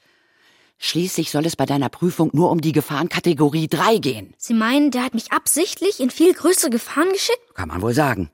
[0.79, 4.35] Schließlich soll es bei deiner Prüfung nur um die Gefahrenkategorie 3 gehen.
[4.37, 7.55] Sie meinen, der hat mich absichtlich in viel größere Gefahren geschickt?
[7.55, 8.31] Kann man wohl sagen.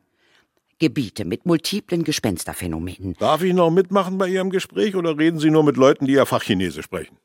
[0.79, 3.15] Gebiete mit multiplen Gespensterphänomenen.
[3.21, 6.25] Darf ich noch mitmachen bei Ihrem Gespräch oder reden Sie nur mit Leuten, die ja
[6.25, 7.17] Fachchinesisch sprechen?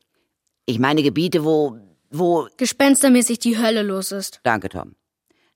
[0.66, 1.76] Ich meine Gebiete, wo,
[2.10, 4.40] wo, Gespenstermäßig die Hölle los ist.
[4.44, 4.94] danke Tom.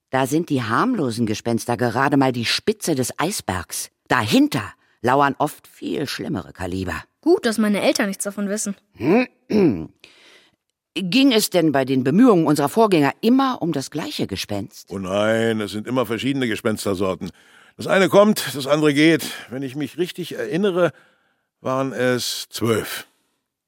[0.09, 3.89] Da sind die harmlosen Gespenster gerade mal die Spitze des Eisbergs.
[4.09, 7.03] Dahinter lauern oft viel schlimmere Kaliber.
[7.21, 8.75] Gut, dass meine Eltern nichts davon wissen.
[10.95, 14.89] Ging es denn bei den Bemühungen unserer Vorgänger immer um das gleiche Gespenst?
[14.89, 17.31] Oh nein, es sind immer verschiedene Gespenstersorten.
[17.77, 19.25] Das eine kommt, das andere geht.
[19.49, 20.91] Wenn ich mich richtig erinnere,
[21.61, 23.07] waren es zwölf.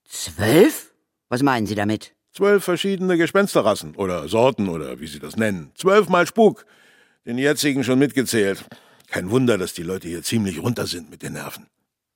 [0.08, 0.94] Zwölf?
[1.30, 2.14] Was meinen Sie damit?
[2.32, 5.72] Zwölf verschiedene Gespensterrassen oder Sorten oder wie Sie das nennen.
[5.76, 6.66] Zwölfmal Spuk.
[7.26, 8.66] Den jetzigen schon mitgezählt.
[9.08, 11.66] Kein Wunder, dass die Leute hier ziemlich runter sind mit den Nerven.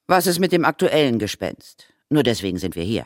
[0.05, 1.87] Was ist mit dem aktuellen Gespenst?
[2.09, 3.05] Nur deswegen sind wir hier.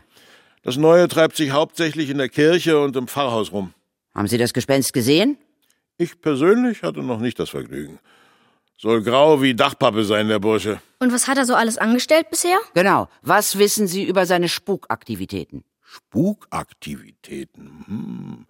[0.63, 3.73] Das Neue treibt sich hauptsächlich in der Kirche und im Pfarrhaus rum.
[4.15, 5.37] Haben Sie das Gespenst gesehen?
[5.97, 7.99] Ich persönlich hatte noch nicht das Vergnügen.
[8.77, 10.81] Soll grau wie Dachpappe sein, der Bursche.
[10.99, 12.57] Und was hat er so alles angestellt bisher?
[12.73, 13.09] Genau.
[13.21, 15.65] Was wissen Sie über seine Spukaktivitäten?
[15.81, 17.83] Spukaktivitäten.
[17.85, 18.45] Hm.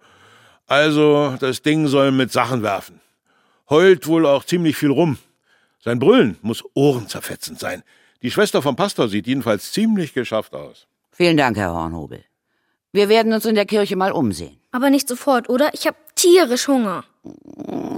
[0.66, 3.00] Also, das Ding soll mit Sachen werfen.
[3.68, 5.18] Heult wohl auch ziemlich viel rum.
[5.80, 7.82] Sein Brüllen muss ohrenzerfetzend sein.
[8.22, 10.86] Die Schwester vom Pastor sieht jedenfalls ziemlich geschafft aus.
[11.14, 12.24] Vielen Dank, Herr Hornhobel.
[12.92, 14.58] Wir werden uns in der Kirche mal umsehen.
[14.72, 15.72] Aber nicht sofort, oder?
[15.72, 17.04] Ich hab tierisch Hunger.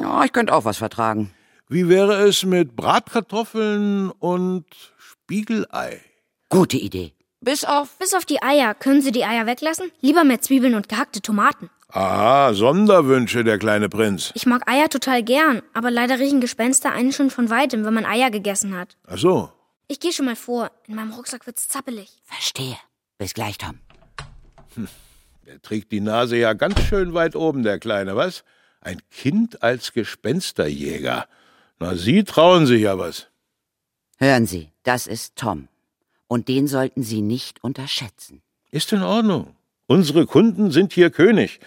[0.02, 1.33] Ja, ich könnte auch was vertragen.
[1.68, 4.66] Wie wäre es mit Bratkartoffeln und
[4.98, 6.02] Spiegelei?
[6.50, 7.12] Gute Idee.
[7.40, 7.96] Bis auf.
[7.98, 8.74] Bis auf die Eier.
[8.74, 9.90] Können Sie die Eier weglassen?
[10.00, 11.70] Lieber mehr Zwiebeln und gehackte Tomaten.
[11.88, 14.33] Aha, Sonderwünsche, der kleine Prinz.
[14.35, 18.05] Ich mag Eier total gern, aber leider riechen Gespenster einen schon von weitem, wenn man
[18.05, 18.96] Eier gegessen hat.
[19.07, 19.50] Ach so.
[19.88, 20.70] Ich gehe schon mal vor.
[20.87, 22.11] In meinem Rucksack wird's zappelig.
[22.24, 22.76] Verstehe.
[23.18, 23.79] Bis gleich, Tom.
[25.46, 28.44] Der trägt die Nase ja ganz schön weit oben, der Kleine, was?
[28.81, 31.26] Ein Kind als Gespensterjäger.
[31.79, 33.29] Na, Sie trauen sich ja was.
[34.18, 35.68] Hören Sie, das ist Tom.
[36.29, 38.42] Und den sollten Sie nicht unterschätzen.
[38.70, 39.57] Ist in Ordnung.
[39.87, 41.61] Unsere Kunden sind hier König.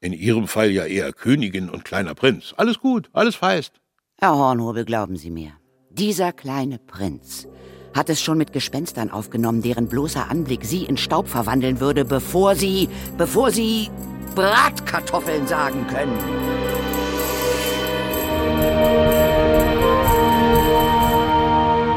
[0.00, 2.54] In Ihrem Fall ja eher Königin und kleiner Prinz.
[2.56, 3.74] Alles gut, alles feist.
[4.18, 5.52] Herr Hornhobel, glauben Sie mir.
[5.90, 7.46] Dieser kleine Prinz
[7.94, 12.54] hat es schon mit Gespenstern aufgenommen, deren bloßer Anblick Sie in Staub verwandeln würde, bevor
[12.54, 13.90] Sie, bevor Sie
[14.34, 16.18] Bratkartoffeln sagen können.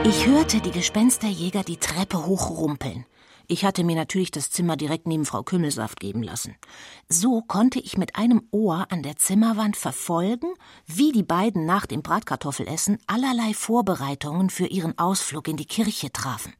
[0.05, 3.05] Ich hörte die Gespensterjäger die Treppe hochrumpeln.
[3.53, 6.55] Ich hatte mir natürlich das Zimmer direkt neben Frau Kümmelsaft geben lassen.
[7.07, 10.47] So konnte ich mit einem Ohr an der Zimmerwand verfolgen,
[10.87, 16.55] wie die beiden nach dem Bratkartoffelessen allerlei Vorbereitungen für ihren Ausflug in die Kirche trafen.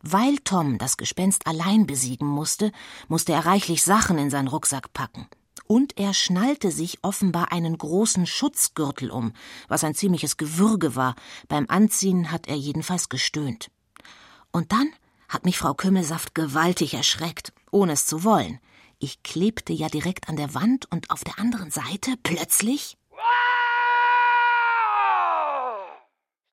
[0.00, 2.72] Weil Tom das Gespenst allein besiegen musste,
[3.08, 5.28] musste er reichlich Sachen in seinen Rucksack packen.
[5.66, 9.34] Und er schnallte sich offenbar einen großen Schutzgürtel um,
[9.68, 11.16] was ein ziemliches Gewürge war.
[11.48, 13.70] Beim Anziehen hat er jedenfalls gestöhnt.
[14.52, 14.88] Und dann
[15.28, 18.60] hat mich Frau Kümmelsaft gewaltig erschreckt, ohne es zu wollen.
[18.98, 22.96] Ich klebte ja direkt an der Wand und auf der anderen Seite plötzlich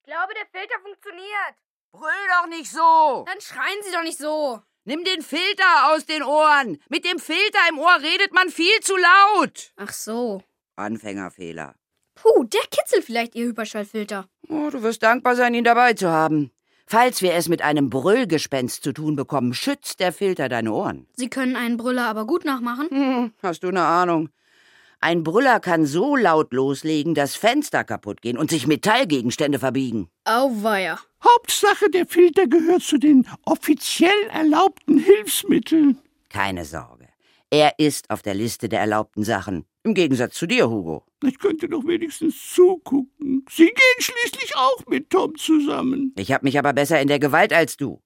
[0.02, 1.56] Ich glaube, der Filter funktioniert.
[1.92, 3.26] Brüll doch nicht so!
[3.28, 4.62] Dann schreien Sie doch nicht so.
[4.84, 6.80] Nimm den Filter aus den Ohren!
[6.90, 9.74] Mit dem Filter im Ohr redet man viel zu laut!
[9.78, 10.44] Ach so.
[10.76, 11.76] Anfängerfehler.
[12.16, 14.28] Puh, der kitzelt vielleicht Ihr Hyperschallfilter.
[14.48, 16.52] Oh, du wirst dankbar sein, ihn dabei zu haben.
[16.88, 21.08] Falls wir es mit einem Brüllgespenst zu tun bekommen, schützt der Filter deine Ohren.
[21.14, 22.90] Sie können einen Brüller aber gut nachmachen.
[22.90, 24.30] Hm, hast du eine Ahnung?
[25.02, 30.10] Ein Brüller kann so laut loslegen, dass Fenster kaputt gehen und sich Metallgegenstände verbiegen.
[30.26, 31.00] Auweia.
[31.24, 35.98] Hauptsache, der Filter gehört zu den offiziell erlaubten Hilfsmitteln.
[36.30, 37.08] Keine Sorge.
[37.50, 39.66] Er ist auf der Liste der erlaubten Sachen.
[39.86, 41.04] Im Gegensatz zu dir, Hugo.
[41.24, 43.46] Ich könnte doch wenigstens zugucken.
[43.48, 46.12] Sie gehen schließlich auch mit Tom zusammen.
[46.18, 48.02] Ich habe mich aber besser in der Gewalt als du.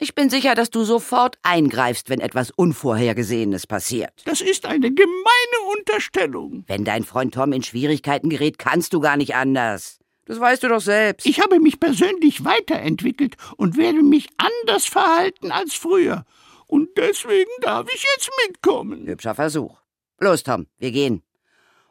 [0.00, 4.20] Ich bin sicher, dass du sofort eingreifst, wenn etwas Unvorhergesehenes passiert.
[4.24, 6.64] Das ist eine gemeine Unterstellung.
[6.66, 10.00] Wenn dein Freund Tom in Schwierigkeiten gerät, kannst du gar nicht anders.
[10.24, 11.24] Das weißt du doch selbst.
[11.24, 16.24] Ich habe mich persönlich weiterentwickelt und werde mich anders verhalten als früher.
[16.66, 19.06] Und deswegen darf ich jetzt mitkommen.
[19.06, 19.85] Hübscher Versuch.
[20.18, 21.22] Los, Tom, wir gehen.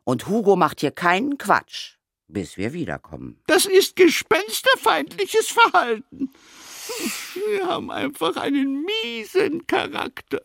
[0.03, 3.39] Und Hugo macht hier keinen Quatsch, bis wir wiederkommen.
[3.45, 6.31] Das ist gespensterfeindliches Verhalten.
[7.33, 10.41] Wir haben einfach einen miesen Charakter.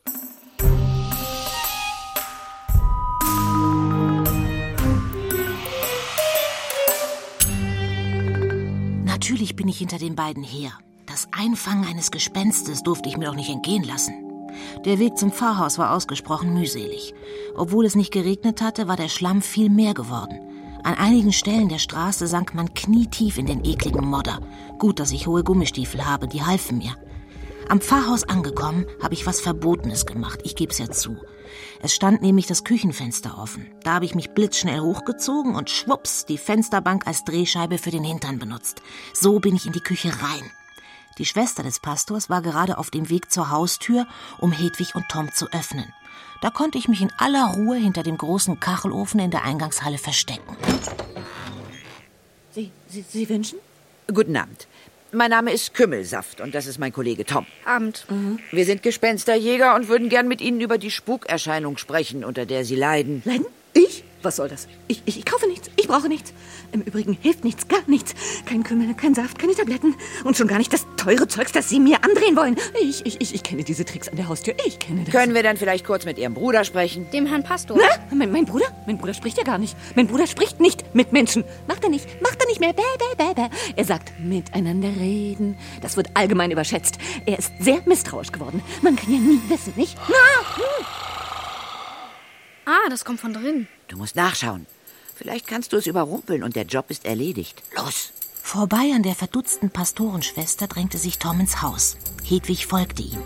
[9.04, 10.72] Natürlich bin ich hinter den beiden her.
[11.06, 14.29] Das Einfangen eines Gespenstes durfte ich mir doch nicht entgehen lassen.
[14.84, 17.14] Der Weg zum Pfarrhaus war ausgesprochen mühselig.
[17.56, 20.38] Obwohl es nicht geregnet hatte, war der Schlamm viel mehr geworden.
[20.82, 24.40] An einigen Stellen der Straße sank man knietief in den ekligen Modder.
[24.78, 26.94] Gut, dass ich hohe Gummistiefel habe, die halfen mir.
[27.68, 31.16] Am Pfarrhaus angekommen, habe ich was Verbotenes gemacht, ich geb's ja zu.
[31.82, 33.66] Es stand nämlich das Küchenfenster offen.
[33.84, 38.38] Da habe ich mich blitzschnell hochgezogen und schwupps die Fensterbank als Drehscheibe für den Hintern
[38.38, 38.82] benutzt.
[39.12, 40.50] So bin ich in die Küche rein.
[41.20, 44.06] Die Schwester des Pastors war gerade auf dem Weg zur Haustür,
[44.38, 45.92] um Hedwig und Tom zu öffnen.
[46.40, 50.56] Da konnte ich mich in aller Ruhe hinter dem großen Kachelofen in der Eingangshalle verstecken.
[52.52, 53.58] Sie, Sie, Sie wünschen?
[54.06, 54.66] Guten Abend.
[55.12, 57.44] Mein Name ist Kümmelsaft und das ist mein Kollege Tom.
[57.66, 58.06] Abend.
[58.50, 62.76] Wir sind Gespensterjäger und würden gern mit Ihnen über die Spukerscheinung sprechen, unter der Sie
[62.76, 63.20] leiden.
[63.26, 63.44] Leiden?
[63.74, 64.04] Ich?
[64.22, 64.68] Was soll das?
[64.86, 65.70] Ich, ich, ich kaufe nichts.
[65.76, 66.34] Ich brauche nichts.
[66.72, 68.14] Im Übrigen hilft nichts, gar nichts.
[68.44, 69.94] Kein Kümmel, kein Saft, keine Tabletten.
[70.24, 72.56] Und schon gar nicht das teure Zeugs, das Sie mir andrehen wollen.
[72.82, 74.54] Ich, ich, ich, ich kenne diese Tricks an der Haustür.
[74.66, 75.14] Ich kenne das.
[75.14, 77.10] Können wir dann vielleicht kurz mit Ihrem Bruder sprechen?
[77.12, 77.78] Dem Herrn Pastor.
[77.78, 78.66] Na, mein, mein Bruder?
[78.86, 79.74] Mein Bruder spricht ja gar nicht.
[79.96, 81.44] Mein Bruder spricht nicht mit Menschen.
[81.66, 82.06] Macht er nicht.
[82.20, 82.74] Macht er nicht mehr.
[82.74, 83.48] Bäh, bäh, bäh, bäh.
[83.76, 85.56] Er sagt, miteinander reden.
[85.80, 86.98] Das wird allgemein überschätzt.
[87.24, 88.62] Er ist sehr misstrauisch geworden.
[88.82, 89.96] Man kann ja nie wissen, nicht?
[90.08, 91.09] Na, hm.
[92.72, 93.66] Ah, das kommt von drin.
[93.88, 94.64] Du musst nachschauen.
[95.16, 97.64] Vielleicht kannst du es überrumpeln und der Job ist erledigt.
[97.76, 98.12] Los!
[98.40, 101.96] Vorbei an der verdutzten Pastorenschwester drängte sich Tom ins Haus.
[102.22, 103.22] Hedwig folgte ihm.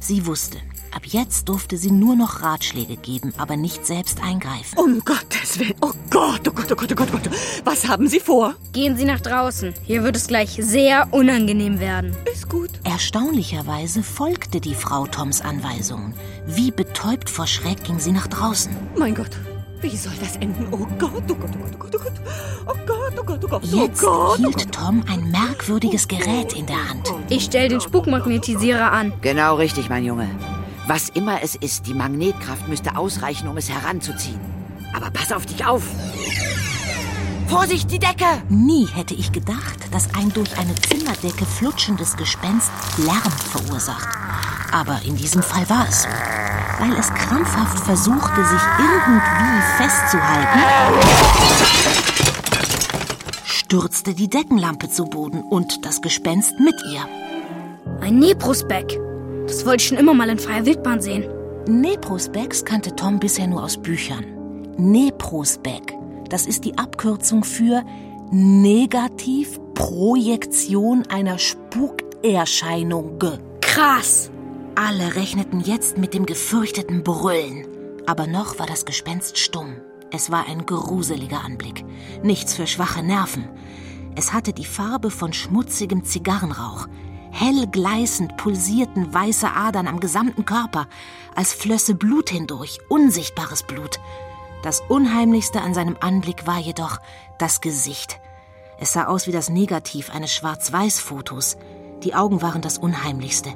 [0.00, 0.58] Sie wusste,
[0.94, 4.78] ab jetzt durfte sie nur noch Ratschläge geben, aber nicht selbst eingreifen.
[4.78, 5.74] Um Gottes Willen.
[5.80, 7.30] Oh Gott, oh Gott, oh Gott, oh Gott, oh Gott.
[7.64, 8.54] Was haben Sie vor?
[8.72, 9.74] Gehen Sie nach draußen.
[9.84, 12.16] Hier wird es gleich sehr unangenehm werden.
[12.32, 12.70] Ist gut.
[12.84, 16.14] Erstaunlicherweise folgte die Frau Toms Anweisungen.
[16.46, 18.74] Wie betäubt vor Schreck ging sie nach draußen.
[18.96, 19.30] Mein Gott.
[19.80, 20.66] Wie soll das enden?
[20.72, 22.12] Oh Gott, oh Gott, oh Gott, oh Gott, oh Gott.
[22.66, 23.64] Oh Gott, oh Gott, oh Gott.
[23.64, 24.72] Jetzt oh Gott, oh hielt Gott.
[24.72, 27.12] Tom ein merkwürdiges Gerät in der Hand.
[27.28, 29.12] Ich stelle den Spukmagnetisierer an.
[29.20, 30.28] Genau richtig, mein Junge.
[30.88, 34.40] Was immer es ist, die Magnetkraft müsste ausreichen, um es heranzuziehen.
[34.94, 35.82] Aber pass auf dich auf!
[37.46, 38.42] Vorsicht, die Decke!
[38.48, 44.08] Nie hätte ich gedacht, dass ein durch eine Zimmerdecke flutschendes Gespenst Lärm verursacht.
[44.72, 46.08] Aber in diesem Fall war es so.
[46.78, 50.60] Weil es krampfhaft versuchte, sich irgendwie festzuhalten,
[53.44, 57.04] stürzte die Deckenlampe zu Boden und das Gespenst mit ihr.
[58.00, 58.98] Ein Neprosbeck.
[59.46, 61.24] Das wollte ich schon immer mal in freier Wildbahn sehen.
[61.66, 64.24] Neprosbecks kannte Tom bisher nur aus Büchern.
[64.76, 65.94] Neprosbeck,
[66.28, 67.82] das ist die Abkürzung für
[68.30, 73.18] Negativprojektion einer Spukerscheinung.
[73.60, 74.30] Krass.
[74.80, 77.66] Alle rechneten jetzt mit dem gefürchteten Brüllen.
[78.06, 79.74] Aber noch war das Gespenst stumm.
[80.12, 81.84] Es war ein gruseliger Anblick.
[82.22, 83.48] Nichts für schwache Nerven.
[84.14, 86.86] Es hatte die Farbe von schmutzigem Zigarrenrauch.
[87.32, 90.86] Hell gleißend pulsierten weiße Adern am gesamten Körper,
[91.34, 93.98] als flösse Blut hindurch, unsichtbares Blut.
[94.62, 97.00] Das Unheimlichste an seinem Anblick war jedoch
[97.40, 98.20] das Gesicht.
[98.78, 101.56] Es sah aus wie das Negativ eines Schwarz-Weiß-Fotos.
[102.04, 103.54] Die Augen waren das Unheimlichste.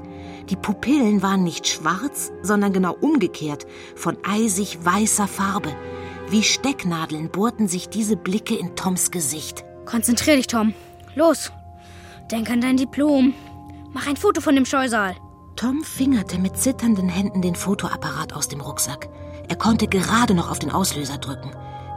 [0.48, 5.74] Die Pupillen waren nicht schwarz, sondern genau umgekehrt, von eisig weißer Farbe.
[6.28, 9.64] Wie Stecknadeln bohrten sich diese Blicke in Toms Gesicht.
[9.84, 10.74] Konzentrier dich, Tom.
[11.14, 11.52] Los.
[12.30, 13.34] Denk an dein Diplom.
[13.92, 15.14] Mach ein Foto von dem Scheusal.
[15.56, 19.08] Tom fingerte mit zitternden Händen den Fotoapparat aus dem Rucksack.
[19.48, 21.50] Er konnte gerade noch auf den Auslöser drücken.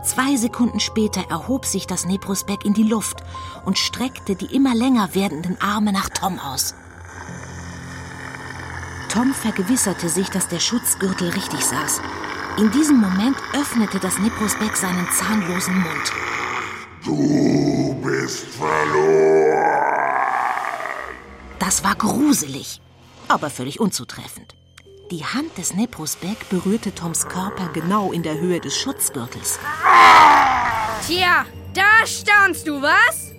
[0.04, 3.24] Zwei Sekunden später erhob sich das Neprosbeck in die Luft
[3.64, 6.76] und streckte die immer länger werdenden Arme nach Tom aus.
[9.16, 12.02] Tom vergewisserte sich, dass der Schutzgürtel richtig saß.
[12.58, 16.12] In diesem Moment öffnete das Neprosbeck seinen zahnlosen Mund.
[17.06, 19.72] Du bist verloren.
[21.60, 22.82] Das war gruselig,
[23.30, 24.54] aber völlig unzutreffend.
[25.12, 29.60] Die Hand des Neprosbeck berührte Toms Körper genau in der Höhe des Schutzgürtels.
[31.08, 33.32] Tja, da staunst du, was?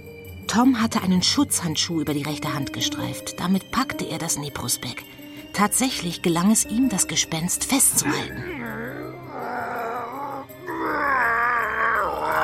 [0.47, 3.39] Tom hatte einen Schutzhandschuh über die rechte Hand gestreift.
[3.39, 5.05] Damit packte er das Neprosbeck.
[5.57, 8.45] Tatsächlich gelang es ihm, das Gespenst festzuhalten.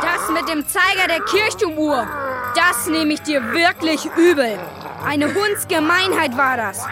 [0.01, 2.07] Das mit dem Zeiger der Kirchturmuhr,
[2.55, 4.59] das nehme ich dir wirklich übel.
[5.05, 6.87] Eine Hundsgemeinheit war das.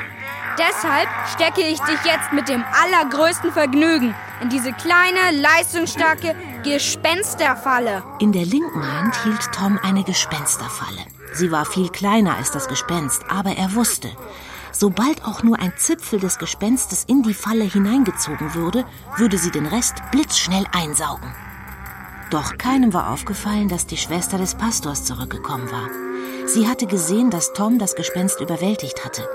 [0.58, 8.02] Deshalb stecke ich dich jetzt mit dem allergrößten Vergnügen in diese kleine, leistungsstarke Gespensterfalle.
[8.18, 11.00] In der linken Hand hielt Tom eine Gespensterfalle.
[11.32, 14.10] Sie war viel kleiner als das Gespenst, aber er wusste,
[14.72, 18.84] sobald auch nur ein Zipfel des Gespenstes in die Falle hineingezogen würde,
[19.16, 21.34] würde sie den Rest blitzschnell einsaugen.
[22.30, 25.88] Doch keinem war aufgefallen, dass die Schwester des Pastors zurückgekommen war.
[26.46, 29.28] Sie hatte gesehen, dass Tom das Gespenst überwältigt hatte.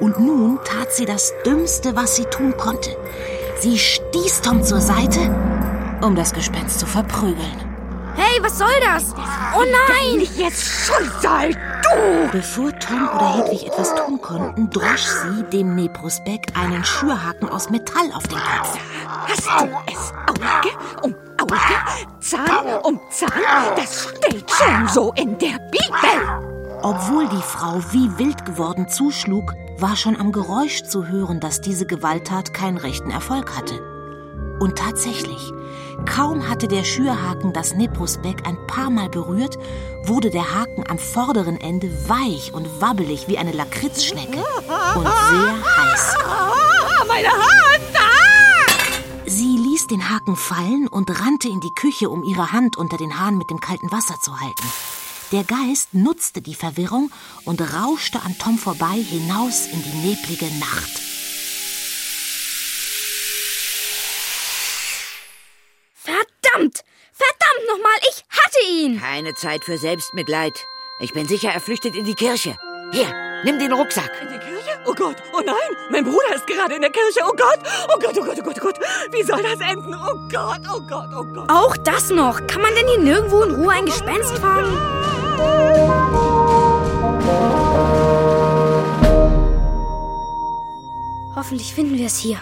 [0.00, 2.96] Und nun tat sie das Dümmste, was sie tun konnte.
[3.60, 5.20] Sie stieß Tom zur Seite,
[6.02, 7.72] um das Gespenst zu verprügeln.
[8.16, 9.14] Hey, was soll das?
[9.56, 10.18] Oh nein!
[10.18, 11.71] Nicht jetzt Schicksal, du!
[12.32, 18.10] Bevor Tom oder Hedwig etwas tun konnten, drosch sie dem Neprosbeck einen Schürhaken aus Metall
[18.14, 18.78] auf den Kopf.
[19.28, 20.70] Hast du es Auge
[21.02, 21.56] um Auge,
[22.20, 23.30] Zahn um Zahn?
[23.76, 26.42] Das steht schon so in der Bibel.
[26.82, 31.86] Obwohl die Frau wie wild geworden zuschlug, war schon am Geräusch zu hören, dass diese
[31.86, 33.80] Gewalttat keinen rechten Erfolg hatte.
[34.60, 35.52] Und tatsächlich,
[36.04, 39.58] kaum hatte der Schürhaken das Neprosbeck ein paar Mal berührt,
[40.04, 44.44] wurde der Haken am vorderen Ende weich und wabbelig wie eine Lakritzschnecke
[44.94, 46.16] und sehr heiß.
[46.24, 47.94] Ah, meine Hand!
[47.94, 48.22] Ah!
[49.26, 53.18] Sie ließ den Haken fallen und rannte in die Küche, um ihre Hand unter den
[53.18, 54.68] Hahn mit dem kalten Wasser zu halten.
[55.32, 57.10] Der Geist nutzte die Verwirrung
[57.46, 61.00] und rauschte an Tom vorbei hinaus in die neblige Nacht.
[65.94, 66.84] Verdammt!
[67.52, 69.00] Verdammt nochmal, ich hatte ihn!
[69.00, 70.66] Keine Zeit für Selbstmitleid.
[71.00, 72.56] Ich bin sicher, er flüchtet in die Kirche.
[72.92, 73.12] Hier,
[73.44, 74.10] nimm den Rucksack.
[74.22, 74.80] In die Kirche?
[74.86, 77.20] Oh Gott, oh nein, mein Bruder ist gerade in der Kirche.
[77.24, 77.58] Oh Gott,
[77.92, 78.78] oh Gott, oh Gott, oh Gott, oh Gott.
[79.10, 79.94] Wie soll das enden?
[79.94, 81.50] Oh Gott, oh Gott, oh Gott.
[81.50, 82.46] Auch das noch.
[82.46, 84.76] Kann man denn hier nirgendwo in Ruhe ein Gespenst fangen?
[91.34, 92.38] Hoffentlich finden wir es hier.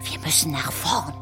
[0.00, 1.14] Wir müssen nach vorn.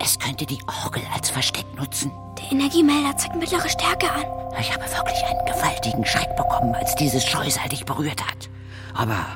[0.00, 2.10] Es könnte die Orgel als Versteck nutzen.
[2.38, 4.24] Der Energiemelder zeigt mittlere Stärke an.
[4.60, 8.48] Ich habe wirklich einen gewaltigen Schreck bekommen, als dieses Scheusal dich berührt hat.
[8.94, 9.26] Aber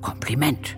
[0.00, 0.76] Kompliment.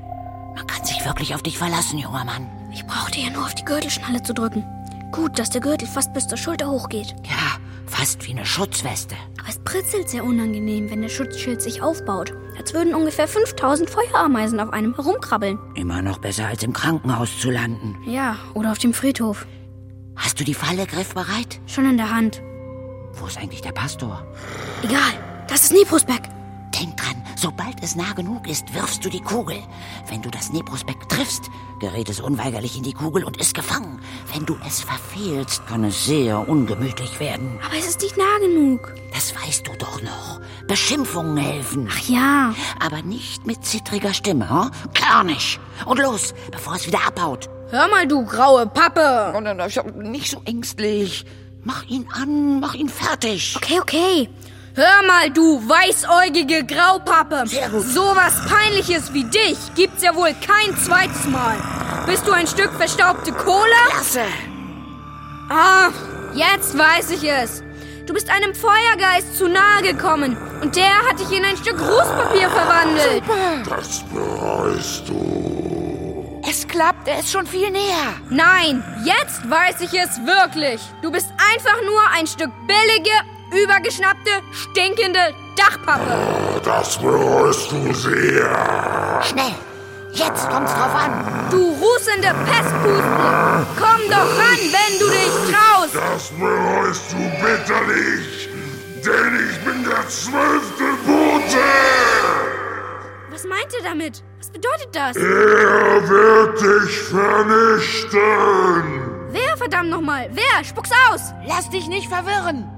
[0.55, 2.49] Man kann sich wirklich auf dich verlassen, junger Mann.
[2.73, 4.65] Ich brauchte ja nur auf die Gürtelschnalle zu drücken.
[5.13, 7.15] Gut, dass der Gürtel fast bis zur Schulter hochgeht.
[7.25, 9.15] Ja, fast wie eine Schutzweste.
[9.39, 12.33] Aber es pritzelt sehr unangenehm, wenn der Schutzschild sich aufbaut.
[12.59, 15.59] Als würden ungefähr 5000 Feuerameisen auf einem herumkrabbeln.
[15.75, 17.97] Immer noch besser als im Krankenhaus zu landen.
[18.07, 19.47] Ja, oder auf dem Friedhof.
[20.17, 21.61] Hast du die Falle griffbereit?
[21.67, 22.43] Schon in der Hand.
[23.13, 24.27] Wo ist eigentlich der Pastor?
[24.83, 26.23] Egal, das ist Neprosbeck.
[26.79, 29.57] Denk dran, sobald es nah genug ist, wirfst du die Kugel.
[30.09, 31.45] Wenn du das Neprosbeck triffst,
[31.81, 33.99] gerät es unweigerlich in die Kugel und ist gefangen.
[34.35, 37.59] Wenn du es verfehlst, kann es sehr ungemütlich werden.
[37.65, 38.93] Aber es ist nicht nah genug.
[39.15, 40.41] Das weißt du doch noch.
[40.67, 41.89] Beschimpfungen helfen.
[41.91, 42.55] Ach ja.
[42.79, 44.71] Aber nicht mit zittriger Stimme, hm?
[44.93, 45.59] Körnig.
[45.87, 47.49] Und los, bevor es wieder abhaut.
[47.71, 49.33] Hör mal, du graue Pappe.
[49.35, 49.71] Oh, nein, nein,
[50.11, 51.25] nicht so ängstlich.
[51.63, 53.57] Mach ihn an, mach ihn fertig.
[53.57, 54.29] Okay, okay.
[54.77, 57.45] Hör mal, du weißäugige Graupappe.
[57.47, 57.83] Sehr gut.
[57.83, 61.57] So was Peinliches wie dich gibt's ja wohl kein zweites Mal.
[62.05, 63.73] Bist du ein Stück verstaubte Kohle?
[63.89, 64.21] Klasse.
[65.49, 65.89] Ah,
[66.35, 67.63] jetzt weiß ich es.
[68.07, 72.51] Du bist einem Feuergeist zu nahe gekommen und der hat dich in ein Stück Rußpapier
[72.51, 73.23] verwandelt.
[73.67, 76.43] Das bereust du.
[76.47, 78.13] Es klappt, er ist schon viel näher.
[78.29, 80.83] Nein, jetzt weiß ich es wirklich.
[81.01, 83.11] Du bist einfach nur ein Stück billige,
[83.57, 86.61] übergeschnappte, stinkende Dachpappe.
[86.65, 89.21] Das bereust du sehr.
[89.23, 89.55] Schnell,
[90.13, 91.49] jetzt kommt's drauf an.
[91.51, 93.67] Du rußende Pestpusten.
[93.79, 95.95] Komm doch ran, wenn du dich traust.
[95.95, 98.49] Das bereust du bitterlich.
[99.05, 101.65] Denn ich bin der zwölfte Bote.
[103.31, 104.25] Was meint ihr damit?
[104.39, 105.17] Was bedeutet das?
[105.17, 108.23] Er wird dich vernichten.
[109.31, 110.29] Wer, verdammt nochmal?
[110.33, 110.65] Wer?
[110.65, 111.33] Spuck's aus!
[111.47, 112.69] Lass dich nicht verwirren.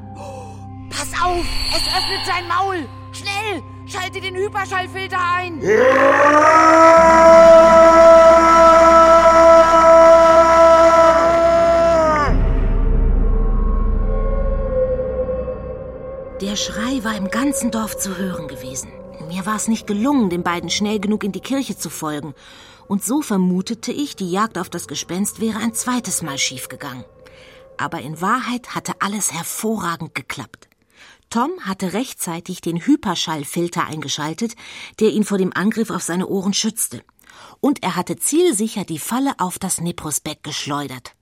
[0.99, 1.47] Pass auf!
[1.71, 2.89] Es öffnet sein Maul!
[3.13, 3.63] Schnell!
[3.87, 5.61] Schalte den Hyperschallfilter ein!
[16.41, 18.91] Der Schrei war im ganzen Dorf zu hören gewesen.
[19.29, 22.35] Mir war es nicht gelungen, den beiden schnell genug in die Kirche zu folgen.
[22.89, 27.05] Und so vermutete ich, die Jagd auf das Gespenst wäre ein zweites Mal schiefgegangen.
[27.77, 30.68] Aber in Wahrheit hatte alles hervorragend geklappt.
[31.31, 34.55] Tom hatte rechtzeitig den Hyperschallfilter eingeschaltet,
[35.01, 37.03] der ihn vor dem Angriff auf seine Ohren schützte.
[37.61, 41.15] Und er hatte zielsicher die Falle auf das Neprosbeck geschleudert.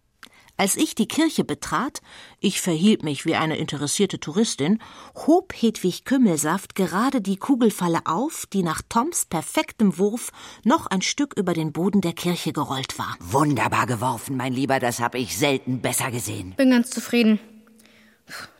[0.58, 2.00] Als ich die Kirche betrat,
[2.40, 4.80] ich verhielt mich wie eine interessierte Touristin,
[5.26, 10.32] hob Hedwig Kümmelsaft gerade die Kugelfalle auf, die nach Toms perfektem Wurf
[10.64, 13.16] noch ein Stück über den Boden der Kirche gerollt war.
[13.20, 16.54] Wunderbar geworfen, mein Lieber, das habe ich selten besser gesehen.
[16.56, 17.38] Bin ganz zufrieden.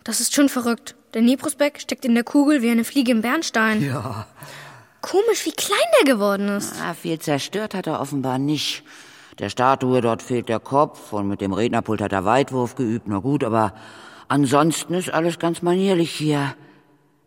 [0.05, 0.97] Das ist schon verrückt.
[1.17, 3.83] Der Neprosbeck steckt in der Kugel wie eine Fliege im Bernstein.
[3.83, 4.27] Ja.
[5.01, 6.75] Komisch, wie klein der geworden ist.
[6.83, 8.83] Ah, viel zerstört hat er offenbar nicht.
[9.39, 13.09] Der Statue dort fehlt der Kopf und mit dem Rednerpult hat er Weitwurf geübt.
[13.09, 13.73] Na gut, aber
[14.29, 16.55] ansonsten ist alles ganz manierlich hier.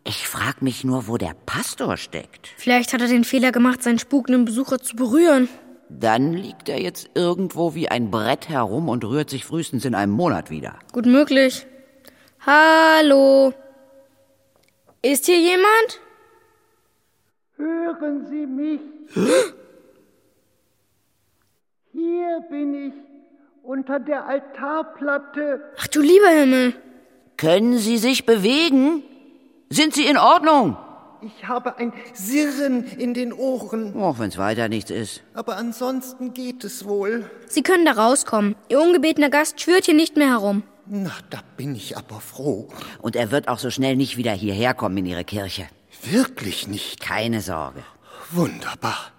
[0.04, 2.46] Ich frag mich nur, wo der Pastor steckt.
[2.58, 5.48] Vielleicht hat er den Fehler gemacht, seinen spukenden Besucher zu berühren.
[5.88, 10.12] Dann liegt er jetzt irgendwo wie ein Brett herum und rührt sich frühestens in einem
[10.12, 10.76] Monat wieder.
[10.92, 11.66] Gut möglich.
[12.46, 13.52] Hallo.
[15.02, 16.00] Ist hier jemand?
[17.56, 18.80] Hören Sie mich.
[21.92, 22.94] Hier bin ich,
[23.62, 25.62] unter der Altarplatte.
[25.78, 26.74] Ach du lieber Himmel.
[27.38, 29.02] Können Sie sich bewegen?
[29.70, 30.76] Sind Sie in Ordnung?
[31.22, 33.94] Ich habe ein Sirren in den Ohren.
[33.94, 35.22] Och, wenn's weiter nichts ist.
[35.34, 37.30] Aber ansonsten geht es wohl.
[37.46, 38.54] Sie können da rauskommen.
[38.68, 40.62] Ihr ungebetener Gast schwört hier nicht mehr herum.
[40.92, 42.68] Na, da bin ich aber froh.
[43.00, 45.68] Und er wird auch so schnell nicht wieder hierher kommen in Ihre Kirche.
[46.02, 46.98] Wirklich nicht.
[46.98, 47.84] Keine Sorge.
[48.32, 49.12] Wunderbar.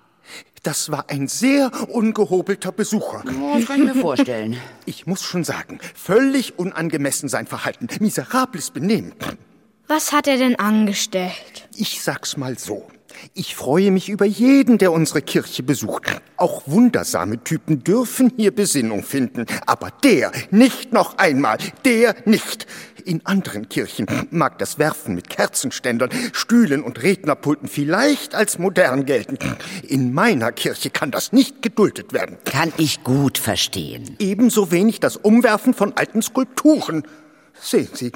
[0.64, 3.24] Das war ein sehr ungehobelter Besucher.
[3.26, 4.58] Oh, das kann ich mir vorstellen.
[4.86, 9.14] Ich muss schon sagen, völlig unangemessen sein Verhalten, miserables Benehmen.
[9.88, 11.70] Was hat er denn angestellt?
[11.76, 12.86] Ich sag's mal so.
[13.34, 16.22] Ich freue mich über jeden, der unsere Kirche besucht.
[16.38, 19.46] Auch wundersame Typen dürfen hier Besinnung finden.
[19.66, 21.58] Aber der nicht noch einmal.
[21.86, 22.68] Der nicht.
[23.06, 29.38] In anderen Kirchen mag das Werfen mit Kerzenständern, Stühlen und Rednerpulten vielleicht als modern gelten.
[29.88, 32.38] In meiner Kirche kann das nicht geduldet werden.
[32.46, 34.16] Kann ich gut verstehen.
[34.20, 37.04] Ebenso wenig das Umwerfen von alten Skulpturen.
[37.60, 38.12] Sehen Sie,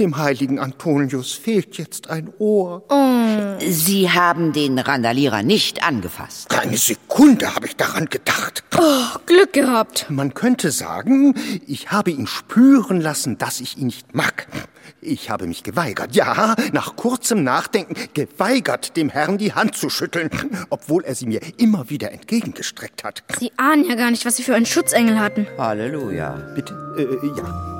[0.00, 2.82] dem heiligen Antonius fehlt jetzt ein Ohr.
[3.60, 6.48] Sie haben den Randalierer nicht angefasst.
[6.48, 8.64] Keine Sekunde habe ich daran gedacht.
[8.76, 10.06] Oh, Glück gehabt.
[10.08, 11.34] Man könnte sagen,
[11.66, 14.48] ich habe ihn spüren lassen, dass ich ihn nicht mag.
[15.02, 20.30] Ich habe mich geweigert, ja, nach kurzem Nachdenken geweigert, dem Herrn die Hand zu schütteln,
[20.70, 23.22] obwohl er sie mir immer wieder entgegengestreckt hat.
[23.38, 25.46] Sie ahnen ja gar nicht, was Sie für einen Schutzengel hatten.
[25.58, 26.52] Halleluja.
[26.54, 26.74] Bitte?
[26.98, 27.79] Äh, ja.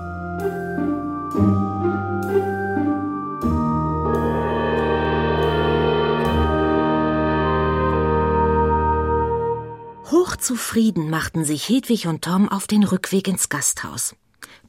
[10.30, 14.14] Hochzufrieden machten sich Hedwig und Tom auf den Rückweg ins Gasthaus.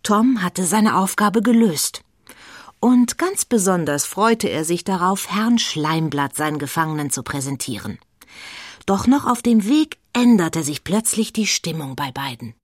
[0.01, 2.01] Tom hatte seine Aufgabe gelöst.
[2.80, 7.99] Und ganz besonders freute er sich darauf, Herrn Schleimblatt seinen Gefangenen zu präsentieren.
[8.88, 12.55] Doch noch auf dem Weg änderte sich plötzlich die Stimmung bei beiden.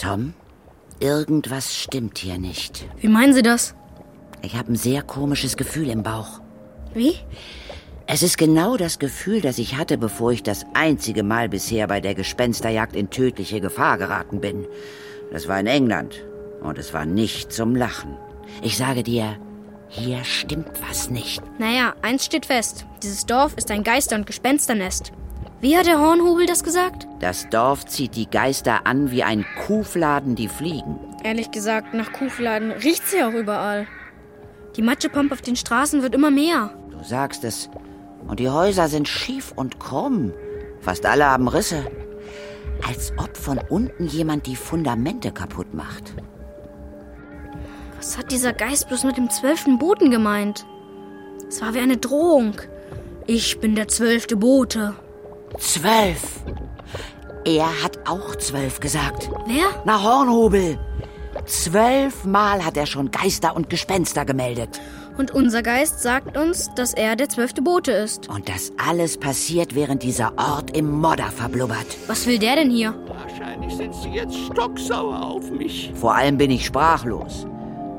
[0.00, 0.34] Tom,
[1.00, 2.86] irgendwas stimmt hier nicht.
[3.00, 3.74] Wie meinen Sie das?
[4.40, 6.40] Ich habe ein sehr komisches Gefühl im Bauch.
[6.94, 7.16] Wie?
[8.06, 12.00] Es ist genau das Gefühl, das ich hatte, bevor ich das einzige Mal bisher bei
[12.00, 14.66] der Gespensterjagd in tödliche Gefahr geraten bin.
[15.30, 16.24] Das war in England.
[16.62, 18.16] Und es war nicht zum Lachen.
[18.62, 19.36] Ich sage dir,
[19.88, 21.42] hier stimmt was nicht.
[21.58, 22.86] Naja, eins steht fest.
[23.02, 25.12] Dieses Dorf ist ein Geister- und Gespensternest.
[25.60, 27.06] Wie hat der Hornhobel das gesagt?
[27.20, 30.98] Das Dorf zieht die Geister an wie ein Kuhfladen die Fliegen.
[31.22, 33.86] Ehrlich gesagt, nach Kuhfladen riecht's ja auch überall.
[34.76, 36.74] Die Matschepampe auf den Straßen wird immer mehr.
[36.90, 37.70] Du sagst es.
[38.26, 40.32] Und die Häuser sind schief und krumm.
[40.80, 41.84] Fast alle haben Risse.
[42.86, 46.14] Als ob von unten jemand die Fundamente kaputt macht.
[47.96, 50.66] Was hat dieser Geist bloß mit dem zwölften Boten gemeint?
[51.48, 52.54] Es war wie eine Drohung.
[53.26, 54.94] Ich bin der zwölfte Bote.
[55.58, 56.40] Zwölf.
[57.44, 59.30] Er hat auch zwölf gesagt.
[59.46, 59.66] Wer?
[59.84, 60.78] Na, Hornhobel.
[61.46, 64.80] Zwölfmal hat er schon Geister und Gespenster gemeldet.
[65.16, 68.28] Und unser Geist sagt uns, dass er der zwölfte Bote ist.
[68.28, 71.86] Und das alles passiert, während dieser Ort im Modder verblubbert.
[72.06, 72.94] Was will der denn hier?
[73.06, 75.92] Wahrscheinlich sind Sie jetzt stocksauer auf mich.
[75.94, 77.46] Vor allem bin ich sprachlos.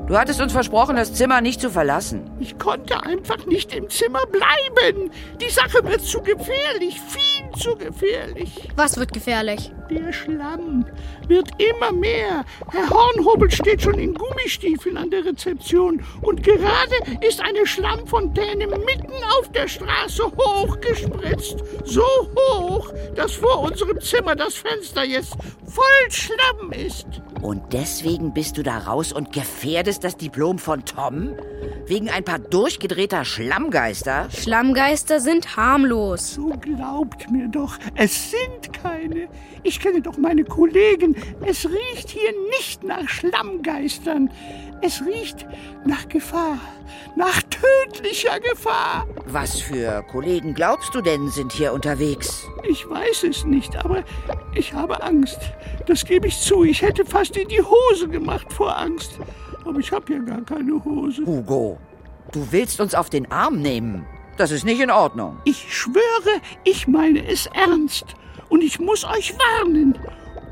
[0.06, 2.30] Du hattest uns versprochen, das Zimmer nicht zu verlassen.
[2.38, 5.10] Ich konnte einfach nicht im Zimmer bleiben.
[5.40, 8.68] Die Sache wird zu gefährlich, viel zu gefährlich.
[8.76, 9.72] Was wird gefährlich?
[9.90, 10.86] Der Schlamm
[11.28, 12.44] wird immer mehr.
[12.70, 19.12] Herr Hornhobel steht schon in Gummistiefeln an der Rezeption und gerade ist eine Schlammfontäne mitten
[19.38, 21.62] auf der Straße hochgespritzt.
[21.84, 22.04] So
[22.48, 25.36] hoch, dass vor unserem Zimmer das Fenster jetzt
[25.66, 27.06] voll Schlamm ist.
[27.44, 31.34] Und deswegen bist du da raus und gefährdest das Diplom von Tom?
[31.84, 34.28] Wegen ein paar durchgedrehter Schlammgeister?
[34.30, 36.36] Schlammgeister sind harmlos.
[36.36, 39.28] So glaubt mir doch, es sind keine.
[39.62, 41.16] Ich kenne doch meine Kollegen.
[41.44, 44.30] Es riecht hier nicht nach Schlammgeistern.
[44.86, 45.46] Es riecht
[45.86, 46.58] nach Gefahr,
[47.16, 49.06] nach tödlicher Gefahr.
[49.24, 52.46] Was für Kollegen glaubst du denn sind hier unterwegs?
[52.68, 54.04] Ich weiß es nicht, aber
[54.54, 55.38] ich habe Angst.
[55.86, 56.64] Das gebe ich zu.
[56.64, 59.18] Ich hätte fast in die Hose gemacht vor Angst.
[59.64, 61.24] Aber ich habe ja gar keine Hose.
[61.24, 61.78] Hugo,
[62.32, 64.04] du willst uns auf den Arm nehmen.
[64.36, 65.38] Das ist nicht in Ordnung.
[65.44, 68.04] Ich schwöre, ich meine es ernst.
[68.50, 69.98] Und ich muss euch warnen.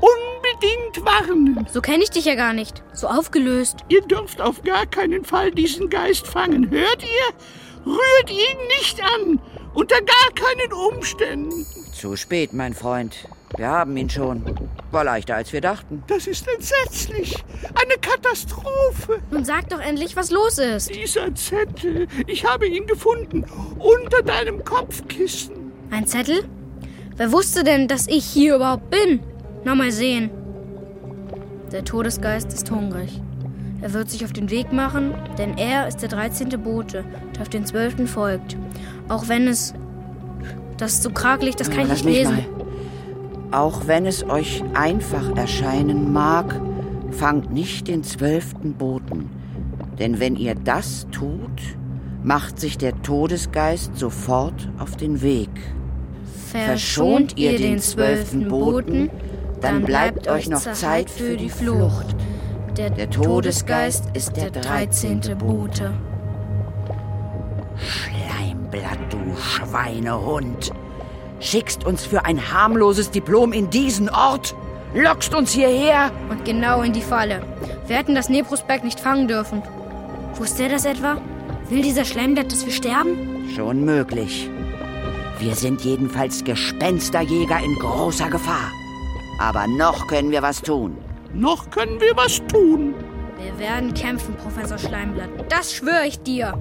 [0.03, 1.65] Unbedingt warnen.
[1.71, 2.83] So kenne ich dich ja gar nicht.
[2.93, 3.77] So aufgelöst.
[3.87, 6.69] Ihr dürft auf gar keinen Fall diesen Geist fangen.
[6.69, 7.85] Hört ihr?
[7.85, 9.39] Rührt ihn nicht an.
[9.73, 11.65] Unter gar keinen Umständen.
[11.93, 13.27] Zu spät, mein Freund.
[13.55, 14.43] Wir haben ihn schon.
[14.91, 16.03] War leichter, als wir dachten.
[16.07, 17.35] Das ist entsetzlich.
[17.75, 19.21] Eine Katastrophe.
[19.31, 20.93] Nun sag doch endlich, was los ist.
[20.93, 22.07] Dieser Zettel.
[22.27, 23.45] Ich habe ihn gefunden.
[23.79, 25.71] Unter deinem Kopfkissen.
[25.91, 26.43] Ein Zettel?
[27.15, 29.21] Wer wusste denn, dass ich hier überhaupt bin?
[29.65, 30.29] Na mal sehen.
[31.71, 33.21] Der Todesgeist ist hungrig.
[33.81, 36.49] Er wird sich auf den Weg machen, denn er ist der 13.
[36.61, 37.03] Bote,
[37.35, 38.09] der auf den 12.
[38.09, 38.57] folgt.
[39.09, 39.73] Auch wenn es.
[40.77, 42.35] Das ist so krakelig, das kann ich Lass nicht lesen.
[42.35, 43.59] Mal.
[43.59, 46.59] Auch wenn es euch einfach erscheinen mag,
[47.11, 49.29] fangt nicht den zwölften Boten.
[49.99, 51.77] Denn wenn ihr das tut,
[52.23, 55.49] macht sich der Todesgeist sofort auf den Weg.
[56.51, 59.09] Verschont ihr den zwölften Boten,
[59.63, 62.15] dann bleibt euch noch Zeit für die Flucht.
[62.77, 65.93] Der Todesgeist ist der dreizehnte Bote.
[67.77, 70.71] Schleimblatt, du Schweinehund!
[71.39, 74.55] Schickst uns für ein harmloses Diplom in diesen Ort?
[74.93, 76.11] Lockst uns hierher?
[76.29, 77.41] Und genau in die Falle.
[77.87, 79.61] Wir hätten das Neprospekt nicht fangen dürfen.
[80.35, 81.17] Wusste er das etwa?
[81.69, 83.49] Will dieser Schleimblatt, dass wir sterben?
[83.55, 84.49] Schon möglich.
[85.39, 88.71] Wir sind jedenfalls Gespensterjäger in großer Gefahr.
[89.39, 90.97] Aber noch können wir was tun.
[91.33, 92.93] Noch können wir was tun.
[93.37, 95.29] Wir werden kämpfen, Professor Schleimblatt.
[95.49, 96.53] Das schwöre ich dir.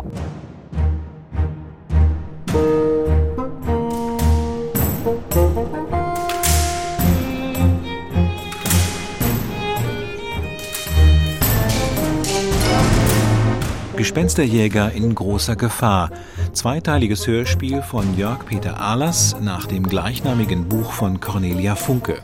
[13.96, 16.10] Gespensterjäger in großer Gefahr.
[16.52, 22.20] Zweiteiliges Hörspiel von Jörg Peter Ahlers nach dem gleichnamigen Buch von Cornelia Funke.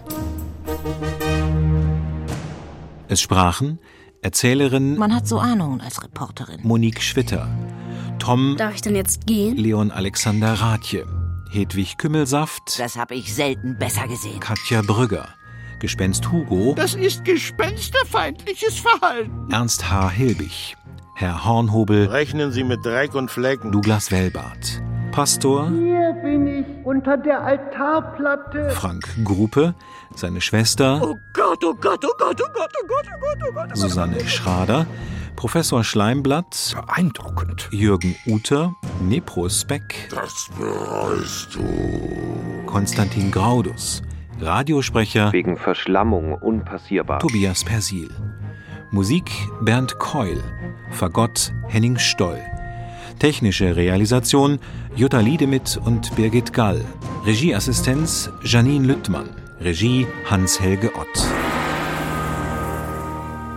[3.08, 3.78] Es sprachen
[4.20, 6.60] Erzählerin Man hat so Ahnungen als Reporterin.
[6.62, 7.48] Monique Schwitter,
[8.18, 9.56] Tom Darf ich denn jetzt gehen?
[9.56, 11.06] Leon Alexander Rathje,
[11.50, 14.40] Hedwig Kümmelsaft, Das habe ich selten besser gesehen.
[14.40, 15.28] Katja Brügger,
[15.80, 19.50] Gespenst Hugo, Das ist gespensterfeindliches Verhalten.
[19.52, 20.10] Ernst H.
[20.10, 20.76] Hilbig,
[21.14, 23.70] Herr Hornhobel, Rechnen Sie mit Dreck und Flecken.
[23.72, 24.82] Douglas Wellbart,
[25.18, 28.70] Pastor Hier bin ich unter der Altarplatte.
[28.70, 29.74] Frank Gruppe,
[30.14, 33.52] seine Schwester Oh Gott, oh Gott, oh Gott, oh Gott, oh Gott, oh Gott, oh
[33.52, 33.76] Gott.
[33.76, 34.86] Susanne Schrader,
[35.34, 37.68] Professor Schleimblatt, Beeindruckend.
[37.72, 42.64] Jürgen Uter, Neprospeck, Das bereust du.
[42.66, 44.02] Konstantin Graudus,
[44.40, 47.18] Radiosprecher Wegen Verschlammung unpassierbar.
[47.18, 48.08] Tobias Persil.
[48.92, 50.40] Musik Bernd Keul.
[50.92, 52.40] Fagott Henning Stoll.
[53.18, 54.58] Technische Realisation
[54.94, 56.84] Jutta Liedemit und Birgit Gall.
[57.26, 59.28] Regieassistenz Janine Lüttmann.
[59.60, 61.26] Regie Hans-Helge Ott.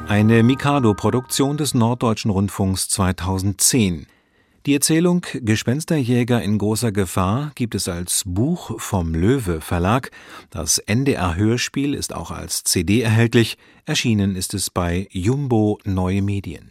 [0.08, 4.08] Eine Mikado-Produktion des Norddeutschen Rundfunks 2010.
[4.66, 10.12] Die Erzählung Gespensterjäger in großer Gefahr gibt es als Buch vom Löwe Verlag.
[10.50, 13.58] Das NDR Hörspiel ist auch als CD erhältlich.
[13.86, 16.71] Erschienen ist es bei Jumbo Neue Medien.